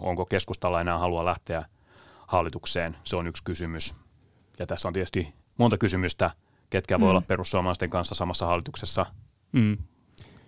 onko 0.00 0.26
keskustalla 0.26 0.80
enää 0.80 0.98
halua 0.98 1.24
lähteä 1.24 1.64
hallitukseen, 2.26 2.96
se 3.04 3.16
on 3.16 3.26
yksi 3.26 3.44
kysymys. 3.44 3.94
Ja 4.58 4.66
tässä 4.66 4.88
on 4.88 4.94
tietysti 4.94 5.34
monta 5.58 5.78
kysymystä, 5.78 6.30
ketkä 6.70 6.98
mm. 6.98 7.02
voi 7.02 7.10
olla 7.10 7.22
perussuomalaisten 7.26 7.90
kanssa 7.90 8.14
samassa 8.14 8.46
hallituksessa. 8.46 9.06
Mm. 9.52 9.76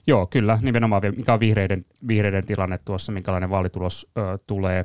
Joo, 0.06 0.26
kyllä. 0.26 0.58
Nimenomaan 0.62 1.02
mikä 1.16 1.32
on 1.32 1.40
vihreiden, 1.40 1.84
vihreiden 2.08 2.46
tilanne 2.46 2.78
tuossa, 2.78 3.12
minkälainen 3.12 3.50
vaalitulos 3.50 4.10
ö, 4.18 4.38
tulee. 4.46 4.84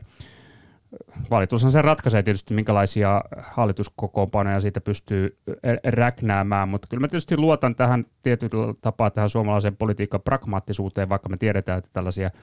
Valitushan 1.32 1.72
se 1.72 1.82
ratkaisee 1.82 2.24
tietysti, 2.24 2.54
minkälaisia 2.54 3.22
hallituskokoonpanoja 3.38 4.60
siitä 4.60 4.82
pystyy 4.82 5.38
räknäämään, 5.84 6.70
mutta 6.70 6.88
kyllä 6.88 7.02
mä 7.02 7.08
tietysti 7.08 7.38
luotan 7.38 7.76
tähän 7.76 8.06
tietyllä 8.24 8.74
tapaa 8.82 9.10
tähän 9.10 9.30
suomalaisen 9.30 9.76
politiikan 9.78 10.22
pragmaattisuuteen, 10.22 11.10
vaikka 11.10 11.30
me 11.30 11.38
tiedetään, 11.38 11.78
että 11.78 11.90
tällaisia– 11.94 12.30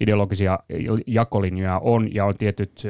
ideologisia 0.00 0.58
jakolinjoja 1.06 1.78
on 1.78 2.14
ja 2.14 2.24
on 2.24 2.38
tietyt 2.38 2.82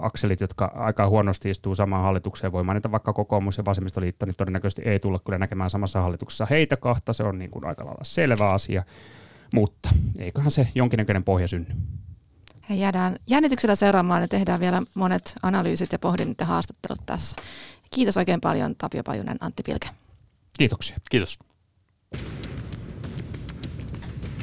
akselit, 0.00 0.40
jotka 0.40 0.72
aika 0.74 1.08
huonosti 1.08 1.50
istuu 1.50 1.74
samaan 1.74 2.02
hallitukseen. 2.02 2.52
Voi 2.52 2.64
mainita 2.64 2.90
vaikka 2.90 3.12
kokoomus 3.12 3.58
ja 3.58 3.64
vasemmistoliitto, 3.64 4.26
niin 4.26 4.36
todennäköisesti 4.36 4.82
ei 4.82 5.00
tulla 5.00 5.18
kyllä 5.24 5.38
näkemään 5.38 5.70
samassa 5.70 6.00
hallituksessa 6.00 6.46
heitä 6.50 6.76
kahta. 6.76 7.12
Se 7.12 7.22
on 7.22 7.38
niin 7.38 7.50
kuin 7.50 7.66
aika 7.66 7.84
lailla 7.84 8.04
selvä 8.04 8.50
asia, 8.50 8.82
mutta 9.54 9.88
eiköhän 10.18 10.50
se 10.50 10.68
jonkinnäköinen 10.74 11.24
pohja 11.24 11.48
synny. 11.48 11.68
He 12.70 12.74
jäädään 12.74 13.18
jännityksellä 13.28 13.74
seuraamaan 13.74 14.22
ja 14.22 14.28
tehdään 14.28 14.60
vielä 14.60 14.82
monet 14.94 15.34
analyysit 15.42 15.92
ja 15.92 15.98
pohdinnat 15.98 16.40
ja 16.40 16.46
haastattelut 16.46 17.06
tässä. 17.06 17.36
Kiitos 17.90 18.16
oikein 18.16 18.40
paljon 18.40 18.76
Tapio 18.76 19.02
Pajunen, 19.02 19.36
Antti 19.40 19.62
Pilke. 19.62 19.88
Kiitoksia. 20.58 20.96
Kiitos. 21.10 21.38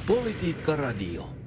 Politiikka 0.08 0.76
Radio. 0.76 1.43